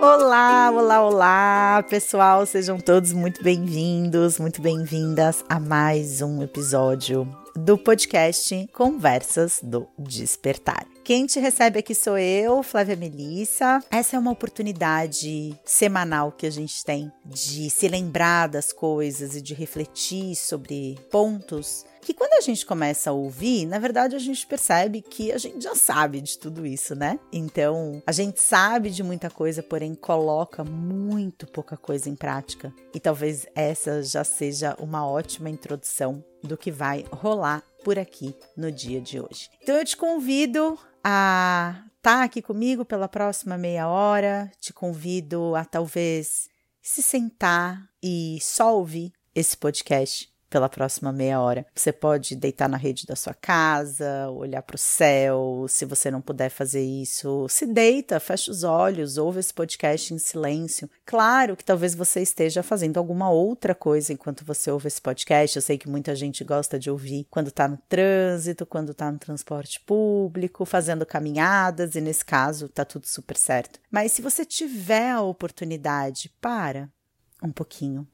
Olá, 0.00 0.70
olá, 0.70 1.02
olá, 1.02 1.84
pessoal, 1.90 2.46
sejam 2.46 2.78
todos 2.78 3.12
muito 3.12 3.42
bem-vindos, 3.42 4.38
muito 4.38 4.62
bem-vindas 4.62 5.44
a 5.48 5.58
mais 5.58 6.22
um 6.22 6.40
episódio 6.40 7.28
do 7.56 7.76
podcast 7.76 8.68
Conversas 8.72 9.58
do 9.60 9.88
Despertar. 9.98 10.86
Quem 11.08 11.24
te 11.24 11.40
recebe 11.40 11.78
aqui 11.78 11.94
sou 11.94 12.18
eu, 12.18 12.62
Flávia 12.62 12.94
Melissa. 12.94 13.82
Essa 13.90 14.16
é 14.16 14.18
uma 14.18 14.30
oportunidade 14.30 15.58
semanal 15.64 16.30
que 16.30 16.44
a 16.44 16.50
gente 16.50 16.84
tem 16.84 17.10
de 17.24 17.70
se 17.70 17.88
lembrar 17.88 18.46
das 18.46 18.74
coisas 18.74 19.34
e 19.34 19.40
de 19.40 19.54
refletir 19.54 20.36
sobre 20.36 20.98
pontos 21.10 21.86
que 22.08 22.14
quando 22.14 22.32
a 22.32 22.40
gente 22.40 22.64
começa 22.64 23.10
a 23.10 23.12
ouvir, 23.12 23.66
na 23.66 23.78
verdade 23.78 24.16
a 24.16 24.18
gente 24.18 24.46
percebe 24.46 25.02
que 25.02 25.30
a 25.30 25.36
gente 25.36 25.62
já 25.62 25.74
sabe 25.74 26.22
de 26.22 26.38
tudo 26.38 26.64
isso, 26.64 26.94
né? 26.94 27.20
Então, 27.30 28.02
a 28.06 28.12
gente 28.12 28.40
sabe 28.40 28.88
de 28.88 29.02
muita 29.02 29.28
coisa, 29.28 29.62
porém 29.62 29.94
coloca 29.94 30.64
muito 30.64 31.46
pouca 31.46 31.76
coisa 31.76 32.08
em 32.08 32.16
prática. 32.16 32.72
E 32.94 32.98
talvez 32.98 33.46
essa 33.54 34.02
já 34.02 34.24
seja 34.24 34.74
uma 34.80 35.06
ótima 35.06 35.50
introdução 35.50 36.24
do 36.42 36.56
que 36.56 36.70
vai 36.70 37.04
rolar 37.10 37.62
por 37.84 37.98
aqui 37.98 38.34
no 38.56 38.72
dia 38.72 39.02
de 39.02 39.20
hoje. 39.20 39.50
Então 39.62 39.76
eu 39.76 39.84
te 39.84 39.96
convido 39.96 40.78
a 41.02 41.84
estar 41.96 42.18
tá 42.18 42.22
aqui 42.24 42.40
comigo 42.40 42.84
pela 42.84 43.08
próxima 43.08 43.58
meia 43.58 43.88
hora, 43.88 44.50
te 44.60 44.72
convido 44.72 45.54
a 45.54 45.64
talvez 45.64 46.48
se 46.80 47.02
sentar 47.02 47.88
e 48.02 48.38
ouvir 48.72 49.12
esse 49.34 49.56
podcast 49.56 50.32
pela 50.48 50.68
próxima 50.68 51.12
meia 51.12 51.40
hora. 51.40 51.66
Você 51.74 51.92
pode 51.92 52.34
deitar 52.34 52.68
na 52.68 52.76
rede 52.76 53.06
da 53.06 53.16
sua 53.16 53.34
casa, 53.34 54.28
olhar 54.30 54.62
para 54.62 54.76
o 54.76 54.78
céu. 54.78 55.66
Se 55.68 55.84
você 55.84 56.10
não 56.10 56.20
puder 56.20 56.48
fazer 56.50 56.82
isso, 56.82 57.46
se 57.48 57.66
deita, 57.66 58.20
fecha 58.20 58.50
os 58.50 58.64
olhos, 58.64 59.18
ouve 59.18 59.40
esse 59.40 59.52
podcast 59.52 60.12
em 60.12 60.18
silêncio. 60.18 60.88
Claro 61.04 61.56
que 61.56 61.64
talvez 61.64 61.94
você 61.94 62.20
esteja 62.20 62.62
fazendo 62.62 62.98
alguma 62.98 63.30
outra 63.30 63.74
coisa 63.74 64.12
enquanto 64.12 64.44
você 64.44 64.70
ouve 64.70 64.88
esse 64.88 65.00
podcast. 65.00 65.56
Eu 65.56 65.62
sei 65.62 65.78
que 65.78 65.88
muita 65.88 66.14
gente 66.14 66.44
gosta 66.44 66.78
de 66.78 66.90
ouvir 66.90 67.26
quando 67.30 67.48
está 67.48 67.68
no 67.68 67.78
trânsito, 67.88 68.66
quando 68.66 68.92
está 68.92 69.10
no 69.10 69.18
transporte 69.18 69.80
público, 69.80 70.64
fazendo 70.64 71.04
caminhadas, 71.04 71.94
e 71.94 72.00
nesse 72.00 72.24
caso 72.24 72.66
está 72.66 72.84
tudo 72.84 73.06
super 73.06 73.36
certo. 73.36 73.80
Mas 73.90 74.12
se 74.12 74.22
você 74.22 74.44
tiver 74.44 75.10
a 75.10 75.22
oportunidade, 75.22 76.28
para 76.40 76.90
um 77.42 77.52
pouquinho 77.52 78.06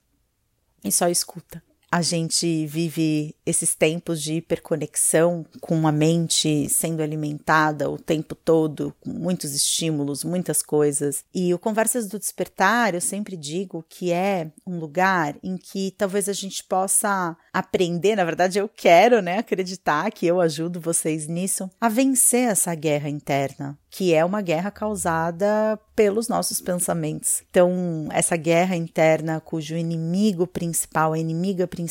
e 0.83 0.93
só 0.93 1.09
escuta 1.09 1.63
a 1.91 2.03
gente 2.03 2.67
vive 2.67 3.35
esses 3.47 3.75
tempos 3.75 4.21
de 4.21 4.35
hiperconexão 4.35 5.47
com 5.61 5.87
a 5.87 5.93
mente 5.93 6.69
sendo 6.69 7.03
alimentada 7.03 7.89
o 7.89 7.99
tempo 7.99 8.35
todo, 8.35 8.95
com 9.01 9.11
muitos 9.11 9.55
estímulos, 9.55 10.25
muitas 10.25 10.63
coisas. 10.63 11.25
E 11.35 11.55
o 11.55 11.59
Conversas 11.59 12.09
do 12.09 12.19
Despertar, 12.19 12.95
eu 12.95 13.01
sempre 13.01 13.37
digo 13.37 13.85
que 13.89 14.13
é 14.13 14.51
um 14.67 14.79
lugar 14.79 15.37
em 15.43 15.57
que 15.57 15.93
talvez 15.97 16.29
a 16.29 16.33
gente 16.33 16.65
possa 16.65 17.37
aprender, 17.53 18.17
na 18.17 18.25
verdade 18.25 18.59
eu 18.59 18.69
quero, 18.69 19.23
né, 19.23 19.39
acreditar 19.39 20.11
que 20.11 20.27
eu 20.27 20.41
ajudo 20.41 20.81
vocês 20.81 21.29
nisso, 21.29 21.71
a 21.81 21.89
vencer 21.89 22.49
essa 22.49 22.75
guerra 22.75 23.09
interna, 23.09 23.79
que 23.89 24.13
é 24.13 24.25
uma 24.25 24.43
guerra 24.43 24.71
causada 24.71 25.79
pelos 25.95 26.27
nossos 26.27 26.61
pensamentos. 26.61 27.43
Então, 27.49 28.09
essa 28.11 28.37
guerra 28.37 28.75
interna 28.75 29.41
cujo 29.41 29.77
inimigo 29.77 30.47
principal, 30.47 31.13
a 31.13 31.19
inimiga 31.19 31.67
principal 31.69 31.84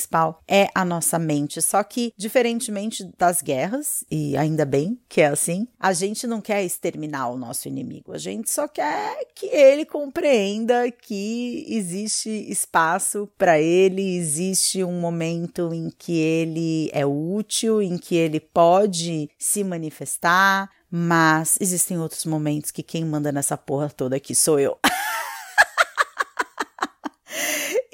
é 0.48 0.68
a 0.74 0.84
nossa 0.84 1.18
mente. 1.18 1.62
Só 1.62 1.84
que, 1.84 2.14
diferentemente 2.18 3.10
das 3.18 3.42
guerras, 3.42 4.04
e 4.10 4.36
ainda 4.38 4.66
bem 4.66 5.00
que 5.08 5.22
é 5.22 5.28
assim, 5.28 5.68
a 5.80 5.94
gente 5.94 6.28
não 6.28 6.42
quer 6.42 6.64
exterminar 6.64 7.30
o 7.30 7.38
nosso 7.38 7.68
inimigo, 7.68 8.14
a 8.14 8.18
gente 8.18 8.50
só 8.50 8.68
quer 8.68 9.18
que 9.36 9.48
ele 9.48 9.86
compreenda 9.86 10.90
que 10.92 11.66
existe 11.68 12.30
espaço 12.30 13.30
para 13.38 13.60
ele, 13.60 14.16
existe 14.18 14.84
um 14.84 15.00
momento 15.00 15.74
em 15.74 15.90
que 15.90 16.18
ele 16.18 16.90
é 16.94 17.06
útil, 17.06 17.82
em 17.82 17.98
que 17.98 18.16
ele 18.16 18.40
pode 18.40 19.30
se 19.38 19.64
manifestar, 19.64 20.70
mas 20.90 21.58
existem 21.60 21.98
outros 22.00 22.26
momentos 22.26 22.72
que 22.72 22.84
quem 22.84 23.04
manda 23.04 23.32
nessa 23.32 23.58
porra 23.58 23.90
toda 23.90 24.16
aqui 24.16 24.36
sou 24.36 24.60
eu. 24.60 24.78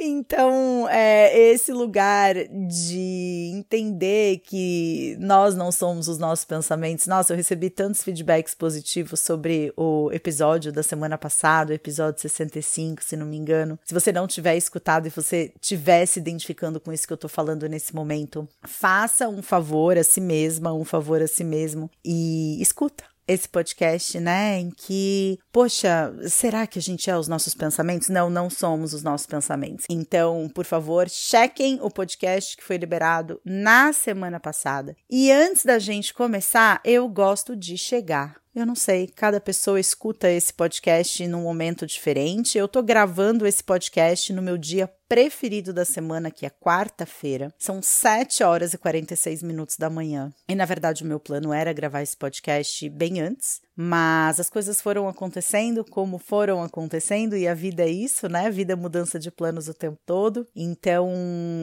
Então, 0.01 0.87
é 0.89 1.37
esse 1.51 1.73
lugar 1.73 2.33
de 2.69 3.51
entender 3.53 4.37
que 4.39 5.17
nós 5.19 5.55
não 5.55 5.73
somos 5.73 6.07
os 6.07 6.17
nossos 6.17 6.45
pensamentos. 6.45 7.05
Nossa, 7.05 7.33
eu 7.33 7.37
recebi 7.37 7.69
tantos 7.69 8.01
feedbacks 8.01 8.55
positivos 8.55 9.19
sobre 9.19 9.73
o 9.75 10.09
episódio 10.13 10.71
da 10.71 10.81
semana 10.81 11.17
passada, 11.17 11.71
o 11.71 11.75
episódio 11.75 12.21
65, 12.21 13.03
se 13.03 13.17
não 13.17 13.25
me 13.25 13.35
engano. 13.35 13.77
Se 13.83 13.93
você 13.93 14.13
não 14.13 14.25
tiver 14.25 14.55
escutado 14.55 15.07
e 15.07 15.09
você 15.09 15.51
estiver 15.61 16.05
se 16.05 16.19
identificando 16.19 16.79
com 16.79 16.93
isso 16.93 17.05
que 17.05 17.11
eu 17.11 17.17
tô 17.17 17.27
falando 17.27 17.67
nesse 17.67 17.93
momento, 17.93 18.47
faça 18.63 19.27
um 19.27 19.41
favor 19.41 19.97
a 19.97 20.03
si 20.03 20.21
mesma, 20.21 20.73
um 20.73 20.85
favor 20.85 21.21
a 21.21 21.27
si 21.27 21.43
mesmo 21.43 21.91
e 22.05 22.57
escuta 22.61 23.03
esse 23.29 23.47
podcast, 23.47 24.19
né? 24.19 24.59
Em 24.59 24.71
que, 24.71 25.37
poxa, 25.51 26.11
será 26.27 26.65
que 26.65 26.79
a 26.79 26.81
gente 26.81 27.09
é 27.11 27.15
os 27.15 27.27
nossos 27.27 27.53
pensamentos? 27.53 28.09
Não, 28.09 28.27
não 28.27 28.49
somos 28.49 28.91
os 28.91 29.03
nossos 29.03 29.27
pensamentos. 29.27 29.85
Então, 29.87 30.49
por 30.53 30.65
favor, 30.65 31.07
chequem 31.07 31.79
o 31.79 31.91
podcast 31.91 32.57
que 32.57 32.63
foi 32.63 32.77
liberado 32.77 33.39
na 33.45 33.93
semana 33.93 34.39
passada. 34.39 34.95
E 35.07 35.31
antes 35.31 35.63
da 35.63 35.77
gente 35.77 36.11
começar, 36.11 36.81
eu 36.83 37.07
gosto 37.07 37.55
de 37.55 37.77
chegar 37.77 38.39
eu 38.61 38.65
não 38.65 38.75
sei, 38.75 39.07
cada 39.07 39.39
pessoa 39.39 39.79
escuta 39.79 40.29
esse 40.29 40.53
podcast 40.53 41.25
num 41.27 41.43
momento 41.43 41.85
diferente. 41.85 42.57
Eu 42.57 42.67
tô 42.67 42.83
gravando 42.83 43.47
esse 43.47 43.63
podcast 43.63 44.33
no 44.33 44.41
meu 44.41 44.57
dia 44.57 44.91
preferido 45.07 45.73
da 45.73 45.85
semana, 45.85 46.29
que 46.29 46.45
é 46.45 46.49
quarta-feira. 46.49 47.53
São 47.57 47.81
7 47.81 48.43
horas 48.43 48.73
e 48.73 48.77
46 48.77 49.41
minutos 49.41 49.77
da 49.77 49.89
manhã. 49.89 50.31
E 50.47 50.55
na 50.55 50.65
verdade, 50.65 51.03
o 51.03 51.07
meu 51.07 51.19
plano 51.19 51.51
era 51.51 51.73
gravar 51.73 52.01
esse 52.01 52.15
podcast 52.15 52.87
bem 52.89 53.21
antes, 53.21 53.61
mas 53.75 54.39
as 54.39 54.49
coisas 54.49 54.81
foram 54.81 55.07
acontecendo 55.07 55.83
como 55.83 56.17
foram 56.19 56.61
acontecendo, 56.61 57.35
e 57.35 57.47
a 57.47 57.53
vida 57.53 57.83
é 57.83 57.89
isso, 57.89 58.27
né? 58.27 58.47
A 58.47 58.51
vida 58.51 58.73
é 58.73 58.75
mudança 58.75 59.17
de 59.17 59.31
planos 59.31 59.67
o 59.67 59.73
tempo 59.73 59.97
todo. 60.05 60.47
Então, 60.55 61.09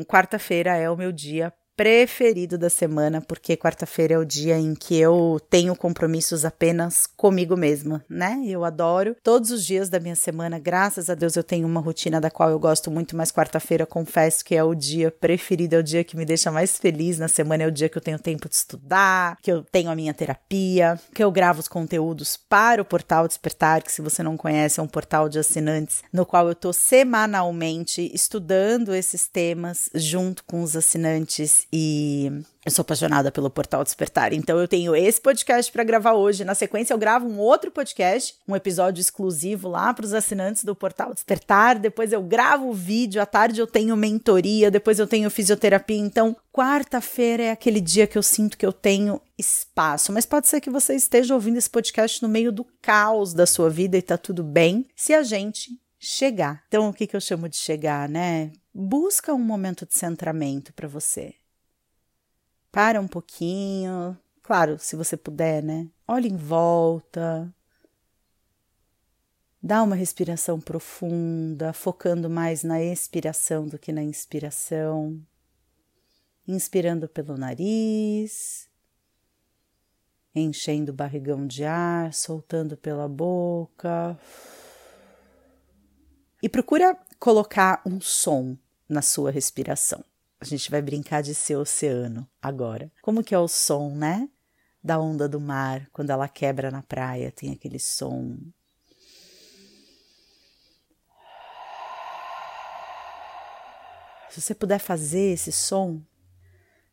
quarta-feira 0.08 0.74
é 0.76 0.90
o 0.90 0.96
meu 0.96 1.12
dia 1.12 1.52
preferido 1.76 2.56
da 2.56 2.70
semana, 2.70 3.20
porque 3.20 3.56
quarta-feira 3.56 4.14
é 4.14 4.19
o 4.19 4.25
dia 4.25 4.59
em 4.59 4.75
que 4.75 4.97
eu 4.97 5.38
tenho 5.50 5.76
compromissos 5.76 6.44
apenas 6.44 7.06
comigo 7.06 7.54
mesma, 7.56 8.03
né? 8.09 8.42
Eu 8.47 8.64
adoro 8.64 9.14
todos 9.22 9.50
os 9.50 9.64
dias 9.64 9.91
da 9.91 10.00
minha 10.00 10.16
semana, 10.16 10.59
graças 10.59 11.10
a 11.10 11.15
Deus 11.15 11.36
eu 11.36 11.44
tenho 11.44 11.66
uma 11.66 11.81
rotina 11.81 12.20
da 12.20 12.31
qual 12.31 12.48
eu 12.48 12.59
gosto 12.59 12.91
muito, 12.91 13.15
mas 13.15 13.31
quarta-feira 13.31 13.84
confesso 13.84 14.42
que 14.42 14.54
é 14.54 14.65
o 14.65 14.75
dia 14.75 15.10
preferido, 15.10 15.76
é 15.76 15.78
o 15.78 15.82
dia 15.82 16.03
que 16.03 16.16
me 16.16 16.25
deixa 16.25 16.50
mais 16.50 16.78
feliz 16.78 17.19
na 17.19 17.28
semana, 17.28 17.65
é 17.65 17.66
o 17.66 17.72
dia 17.72 17.91
que 17.91 17.98
eu 17.98 18.03
tenho 18.03 18.19
tempo 18.19 18.48
de 18.48 18.54
estudar, 18.54 19.36
que 19.42 19.53
eu 19.53 19.62
tenho 19.62 19.91
a 19.91 19.94
minha 19.94 20.15
terapia, 20.15 20.98
que 21.15 21.22
eu 21.22 21.31
gravo 21.31 21.60
os 21.60 21.69
conteúdos 21.69 22.36
para 22.36 22.81
o 22.81 22.84
portal 22.84 23.28
Despertar, 23.28 23.82
que 23.82 23.92
se 23.92 24.00
você 24.00 24.22
não 24.22 24.36
conhece 24.36 24.81
é 24.81 24.82
um 24.82 24.88
portal 24.88 25.28
de 25.28 25.38
assinantes, 25.38 26.03
no 26.10 26.25
qual 26.25 26.48
eu 26.48 26.54
tô 26.54 26.72
semanalmente 26.72 28.10
estudando 28.15 28.94
esses 28.94 29.28
temas 29.28 29.91
junto 29.94 30.42
com 30.44 30.62
os 30.62 30.75
assinantes 30.75 31.66
e 31.72 32.31
eu 32.65 32.71
sou 32.71 32.82
apaixonada 32.82 33.31
pelo 33.31 33.50
Portal 33.50 33.82
Despertar. 33.82 34.32
Então 34.32 34.59
eu 34.59 34.69
tenho 34.69 34.94
esse 34.94 35.21
podcast 35.21 35.71
para 35.71 35.84
gravar 35.84 36.15
hoje. 36.15 36.44
Na 36.44 36.54
sequência 36.54 36.94
eu 36.94 36.99
gravo 36.99 37.27
um 37.27 37.38
outro 37.38 37.71
podcast, 37.71 38.37
um 38.47 38.54
episódio 38.54 39.00
exclusivo 39.00 39.69
lá 39.69 39.93
para 39.93 40.04
os 40.04 40.15
assinantes 40.15 40.65
do 40.65 40.75
Portal 40.75 41.12
Despertar. 41.12 41.78
Depois 41.78 42.12
eu 42.12 42.22
gravo 42.22 42.69
o 42.69 42.75
vídeo, 42.75 43.21
à 43.21 43.27
tarde 43.27 43.60
eu 43.60 43.66
tenho 43.66 43.97
mentoria, 43.97 44.71
depois 44.71 44.99
eu 44.99 45.06
tenho 45.06 45.31
fisioterapia. 45.31 45.97
Então, 45.97 46.37
quarta-feira 46.53 47.44
é 47.44 47.50
aquele 47.50 47.81
dia 47.81 48.06
que 48.06 48.19
eu 48.19 48.22
sinto 48.22 48.56
que 48.56 48.66
eu 48.66 48.72
tenho 48.72 49.21
espaço. 49.37 50.12
Mas 50.12 50.27
pode 50.27 50.48
ser 50.48 50.60
que 50.60 50.71
você 50.71 50.95
esteja 50.95 51.34
ouvindo 51.34 51.59
esse 51.59 51.71
podcast 51.71 52.22
no 52.22 52.28
meio 52.28 52.53
do 52.53 52.66
caos 52.80 53.34
da 53.34 53.47
sua 53.47 53.69
vida 53.69 53.97
e 53.97 54.03
tá 54.03 54.16
tudo 54.16 54.42
bem, 54.42 54.86
se 54.95 55.12
a 55.12 55.22
gente 55.22 55.71
chegar. 55.98 56.62
Então, 56.69 56.89
o 56.89 56.92
que, 56.92 57.07
que 57.07 57.16
eu 57.16 57.21
chamo 57.21 57.48
de 57.48 57.57
chegar, 57.57 58.09
né? 58.09 58.53
Busca 58.72 59.33
um 59.34 59.42
momento 59.42 59.86
de 59.86 59.95
centramento 59.95 60.72
para 60.72 60.86
você 60.86 61.34
para 62.76 63.00
um 63.00 63.08
pouquinho. 63.08 64.14
Claro, 64.42 64.78
se 64.78 64.96
você 64.96 65.16
puder, 65.16 65.62
né? 65.62 65.88
Olhe 66.06 66.28
em 66.28 66.36
volta. 66.36 67.50
Dá 69.62 69.82
uma 69.82 69.96
respiração 69.96 70.60
profunda, 70.60 71.72
focando 71.72 72.28
mais 72.28 72.62
na 72.62 72.82
expiração 72.82 73.66
do 73.66 73.78
que 73.78 73.92
na 73.92 74.02
inspiração. 74.02 75.18
Inspirando 76.46 77.08
pelo 77.08 77.38
nariz, 77.38 78.68
enchendo 80.34 80.92
o 80.92 80.94
barrigão 80.94 81.46
de 81.46 81.64
ar, 81.64 82.12
soltando 82.12 82.76
pela 82.76 83.08
boca. 83.08 84.20
E 86.42 86.48
procura 86.50 86.94
colocar 87.18 87.80
um 87.86 88.02
som 88.02 88.54
na 88.86 89.00
sua 89.00 89.30
respiração. 89.30 90.04
A 90.41 90.44
gente 90.44 90.71
vai 90.71 90.83
brincar 90.83 91.22
de 91.22 91.34
ser 91.34 91.56
oceano 91.56 92.28
agora. 92.41 92.92
Como 93.03 93.24
que 93.24 93.34
é 93.34 93.38
o 93.38 93.48
som, 93.48 93.94
né? 93.94 94.28
Da 94.83 94.98
onda 94.98 95.28
do 95.28 95.41
mar, 95.41 95.88
quando 95.92 96.10
ela 96.10 96.28
quebra 96.28 96.71
na 96.71 96.83
praia, 96.83 97.33
tem 97.33 97.53
aquele 97.53 97.78
som 97.78 98.38
Se 104.36 104.42
você 104.42 104.54
puder 104.54 104.78
fazer 104.78 105.33
esse 105.33 105.50
som, 105.50 106.03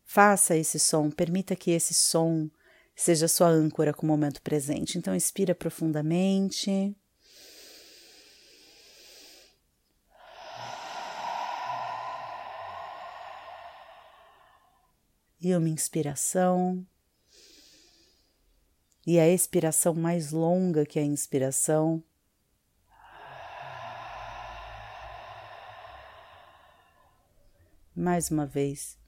faça 0.02 0.56
esse 0.56 0.78
som, 0.78 1.10
permita 1.10 1.54
que 1.54 1.72
esse 1.72 1.92
som 1.92 2.48
seja 2.96 3.28
sua 3.28 3.48
âncora 3.48 3.92
com 3.92 4.06
o 4.06 4.08
momento 4.08 4.40
presente. 4.40 4.96
Então, 4.96 5.14
inspira 5.14 5.54
profundamente. 5.54 6.96
E 15.44 15.54
uma 15.54 15.68
inspiração. 15.68 16.86
E 19.06 19.20
a 19.20 19.28
expiração 19.28 19.92
mais 19.92 20.32
longa 20.32 20.86
que 20.86 20.98
a 20.98 21.02
inspiração. 21.02 22.02
Mais 27.94 28.30
uma 28.30 28.46
vez. 28.46 28.98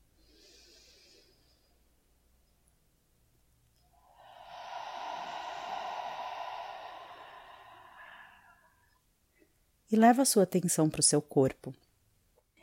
E 9.91 9.97
leva 9.97 10.21
a 10.21 10.27
sua 10.27 10.43
atenção 10.43 10.91
para 10.91 11.00
o 11.00 11.03
seu 11.03 11.23
corpo. 11.23 11.75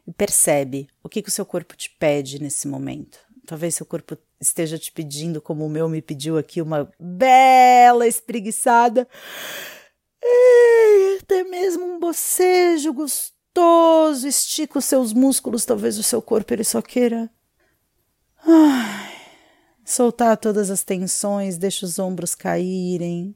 E 0.05 0.13
percebe 0.13 0.87
o 1.01 1.09
que, 1.09 1.23
que 1.23 1.29
o 1.29 1.31
seu 1.31 1.43
corpo 1.47 1.75
te 1.75 1.89
pede 1.89 2.39
nesse 2.39 2.67
momento. 2.67 3.32
Talvez 3.45 3.75
seu 3.75 3.85
corpo 3.85 4.17
esteja 4.39 4.77
te 4.79 4.91
pedindo, 4.91 5.41
como 5.41 5.65
o 5.65 5.69
meu 5.69 5.89
me 5.89 6.01
pediu 6.01 6.37
aqui, 6.37 6.61
uma 6.61 6.89
bela 6.99 8.07
espreguiçada. 8.07 9.07
E 10.21 11.19
até 11.21 11.43
mesmo 11.43 11.85
um 11.85 11.99
bocejo 11.99 12.93
gostoso. 12.93 14.27
Estica 14.27 14.79
os 14.79 14.85
seus 14.85 15.13
músculos, 15.13 15.65
talvez 15.65 15.97
o 15.97 16.03
seu 16.03 16.21
corpo 16.21 16.53
ele 16.53 16.63
só 16.63 16.81
queira 16.81 17.29
ai, 18.45 19.13
soltar 19.85 20.37
todas 20.37 20.69
as 20.69 20.83
tensões, 20.83 21.57
deixa 21.57 21.85
os 21.85 21.97
ombros 21.97 22.35
caírem. 22.35 23.35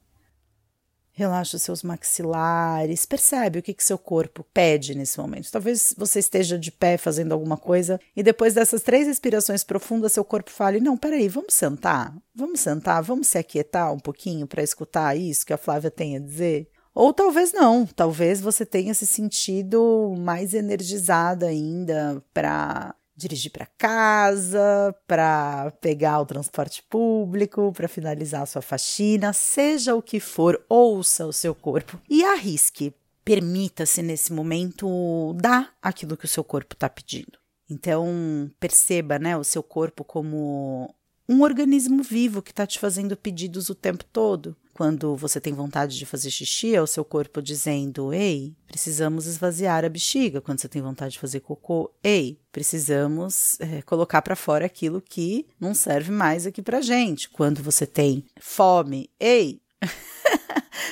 Relaxa 1.18 1.58
os 1.58 1.64
seus 1.64 1.82
maxilares, 1.82 3.04
percebe 3.04 3.58
o 3.58 3.64
que, 3.64 3.74
que 3.74 3.84
seu 3.84 3.98
corpo 3.98 4.46
pede 4.54 4.94
nesse 4.94 5.20
momento. 5.20 5.52
Talvez 5.52 5.92
você 5.98 6.20
esteja 6.20 6.60
de 6.60 6.72
pé 6.72 6.96
fazendo 6.96 7.32
alguma 7.32 7.58
coisa 7.58 8.00
e 8.16 8.22
depois 8.22 8.54
dessas 8.54 8.84
três 8.84 9.08
respirações 9.08 9.64
profundas, 9.64 10.12
seu 10.12 10.24
corpo 10.24 10.52
fale: 10.52 10.80
Não, 10.80 10.96
peraí, 10.96 11.28
vamos 11.28 11.56
sentar, 11.56 12.16
vamos 12.36 12.60
sentar, 12.60 13.02
vamos 13.02 13.26
se 13.26 13.40
aquietar 13.40 13.92
um 13.92 14.00
pouquinho 14.00 14.46
para 14.46 14.62
escutar 14.62 15.18
isso 15.18 15.44
que 15.44 15.54
a 15.54 15.58
Flávia 15.58 15.90
tem 15.90 16.16
a 16.16 16.20
dizer. 16.20 16.70
Ou 16.94 17.12
talvez 17.12 17.52
não, 17.52 17.84
talvez 17.88 18.40
você 18.40 18.64
tenha 18.64 18.94
se 18.94 19.08
sentido 19.08 20.14
mais 20.20 20.54
energizada 20.54 21.48
ainda 21.48 22.24
para 22.32 22.94
dirigir 23.18 23.52
para 23.52 23.66
casa, 23.66 24.96
para 25.08 25.72
pegar 25.82 26.22
o 26.22 26.26
transporte 26.26 26.84
público, 26.84 27.74
para 27.74 27.88
finalizar 27.88 28.44
a 28.44 28.46
sua 28.46 28.62
faxina, 28.62 29.34
seja 29.34 29.96
o 29.96 30.02
que 30.02 30.20
for, 30.20 30.64
ouça 30.70 31.26
o 31.26 31.34
seu 31.34 31.56
corpo 31.56 32.00
e 32.08 32.24
arrisque. 32.24 32.94
Permita-se 33.26 34.02
nesse 34.02 34.32
momento 34.32 35.34
dar 35.42 35.76
aquilo 35.82 36.16
que 36.16 36.26
o 36.26 36.30
seu 36.30 36.44
corpo 36.44 36.76
está 36.76 36.88
pedindo. 36.88 37.38
Então, 37.70 38.50
perceba 38.60 39.20
né, 39.20 39.36
o 39.36 39.44
seu 39.44 39.62
corpo 39.62 40.06
como 40.06 40.96
um 41.28 41.42
organismo 41.42 42.02
vivo 42.02 42.42
que 42.42 42.52
está 42.52 42.66
te 42.66 42.80
fazendo 42.80 43.18
pedidos 43.18 43.70
o 43.70 43.76
tempo 43.76 44.04
todo. 44.06 44.56
Quando 44.74 45.16
você 45.16 45.42
tem 45.42 45.54
vontade 45.54 45.98
de 45.98 46.06
fazer 46.06 46.30
xixi, 46.30 46.76
é 46.76 46.82
o 46.82 46.86
seu 46.86 47.04
corpo 47.04 47.42
dizendo: 47.42 48.14
Ei, 48.14 48.56
precisamos 48.68 49.26
esvaziar 49.26 49.84
a 49.84 49.90
bexiga. 49.90 50.40
Quando 50.40 50.60
você 50.60 50.70
tem 50.70 50.82
vontade 50.82 51.14
de 51.14 51.20
fazer 51.20 51.40
cocô, 51.40 51.92
ei, 52.04 52.40
precisamos 52.52 53.60
é, 53.60 53.82
colocar 53.82 54.22
para 54.22 54.36
fora 54.36 54.68
aquilo 54.68 55.02
que 55.02 55.48
não 55.60 55.74
serve 55.74 56.12
mais 56.12 56.46
aqui 56.46 56.62
para 56.62 56.80
gente. 56.80 57.28
Quando 57.28 57.64
você 57.64 57.88
tem 57.88 58.24
fome, 58.40 59.10
ei. 59.20 59.60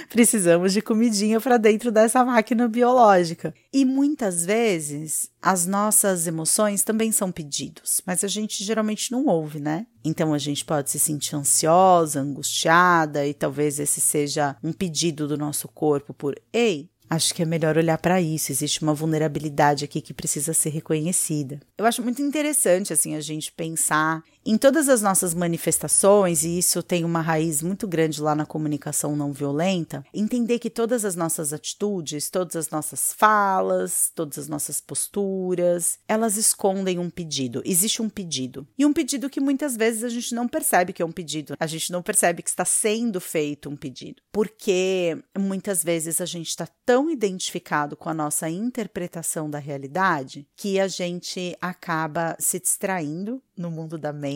Precisamos 0.09 0.74
de 0.74 0.81
comidinha 0.81 1.39
para 1.39 1.57
dentro 1.57 1.92
dessa 1.92 2.24
máquina 2.24 2.68
biológica. 2.68 3.53
E 3.74 3.86
muitas 3.86 4.45
vezes 4.45 5.30
as 5.42 5.65
nossas 5.65 6.27
emoções 6.27 6.83
também 6.83 7.12
são 7.12 7.31
pedidos, 7.31 8.01
mas 8.06 8.24
a 8.24 8.27
gente 8.27 8.63
geralmente 8.63 9.12
não 9.12 9.25
ouve, 9.25 9.59
né? 9.59 9.86
Então 10.03 10.33
a 10.33 10.38
gente 10.38 10.63
pode 10.63 10.89
se 10.89 11.00
sentir 11.00 11.36
ansiosa, 11.36 12.21
angustiada, 12.21 13.25
e 13.25 13.33
talvez 13.33 13.80
esse 13.80 14.00
seja 14.00 14.56
um 14.63 14.71
pedido 14.71 15.27
do 15.27 15.38
nosso 15.38 15.68
corpo 15.68 16.13
por: 16.13 16.36
ei, 16.53 16.89
Acho 17.09 17.36
que 17.36 17.44
é 17.44 17.45
melhor 17.45 17.77
olhar 17.77 17.97
para 17.97 18.19
isso. 18.19 18.51
Existe 18.51 18.81
uma 18.81 18.94
vulnerabilidade 18.94 19.86
aqui 19.86 20.01
que 20.01 20.13
precisa 20.13 20.53
ser 20.53 20.69
reconhecida. 20.69 21.59
Eu 21.77 21.86
acho 21.86 22.01
muito 22.01 22.21
interessante 22.21 22.92
assim 22.92 23.15
a 23.15 23.21
gente 23.21 23.51
pensar 23.51 24.24
em 24.45 24.57
todas 24.57 24.88
as 24.89 25.01
nossas 25.01 25.33
manifestações, 25.33 26.44
e 26.44 26.59
isso 26.59 26.83
tem 26.83 27.03
uma 27.03 27.19
raiz 27.19 27.63
muito 27.63 27.88
grande 27.88 28.21
lá 28.21 28.36
na 28.36 28.45
comunicação 28.45 29.15
não 29.15 29.33
violenta, 29.33 30.06
entender 30.13 30.59
que 30.59 30.69
todas 30.69 31.03
as 31.03 31.15
nossas 31.15 31.51
atitudes, 31.51 32.30
todas 32.30 32.56
as 32.56 32.69
nossas 32.69 33.12
falas, 33.12 34.12
todas 34.13 34.38
as 34.38 34.47
nossas 34.47 34.80
posturas, 34.80 35.97
elas 36.07 36.38
escondem 36.38 37.00
um 37.00 37.09
pedido. 37.09 37.63
Existe 37.65 38.03
um 38.03 38.09
pedido. 38.09 38.68
E 38.77 38.86
um 38.86 38.94
pedido 38.94 39.31
que 39.31 39.39
muitas 39.39 39.75
vezes 39.75 40.03
a 40.03 40.09
gente 40.09 40.36
não 40.36 40.47
percebe 40.47 40.94
que 40.94 41.01
é 41.01 41.06
um 41.06 41.12
pedido. 41.12 41.56
A 41.59 41.65
gente 41.65 41.92
não 41.92 42.03
percebe 42.03 42.44
que 42.44 42.50
está 42.50 42.65
sendo 42.65 43.19
feito 43.19 43.68
um 43.68 43.75
pedido. 43.75 44.21
Porque 44.31 45.18
muitas 45.36 45.83
vezes 45.83 46.21
a 46.21 46.25
gente 46.25 46.50
está 46.50 46.68
tão 46.86 47.09
identificado 47.09 47.97
com 47.97 48.09
a 48.09 48.13
nossa 48.13 48.47
interpretação 48.47 49.50
da 49.50 49.57
realidade 49.57 50.47
que 50.56 50.80
a 50.80 50.88
gente 50.88 51.57
acaba 51.59 52.36
se 52.39 52.59
distraindo 52.59 53.42
no 53.57 53.71
mundo 53.71 53.97
da 53.97 54.12
mente, 54.12 54.34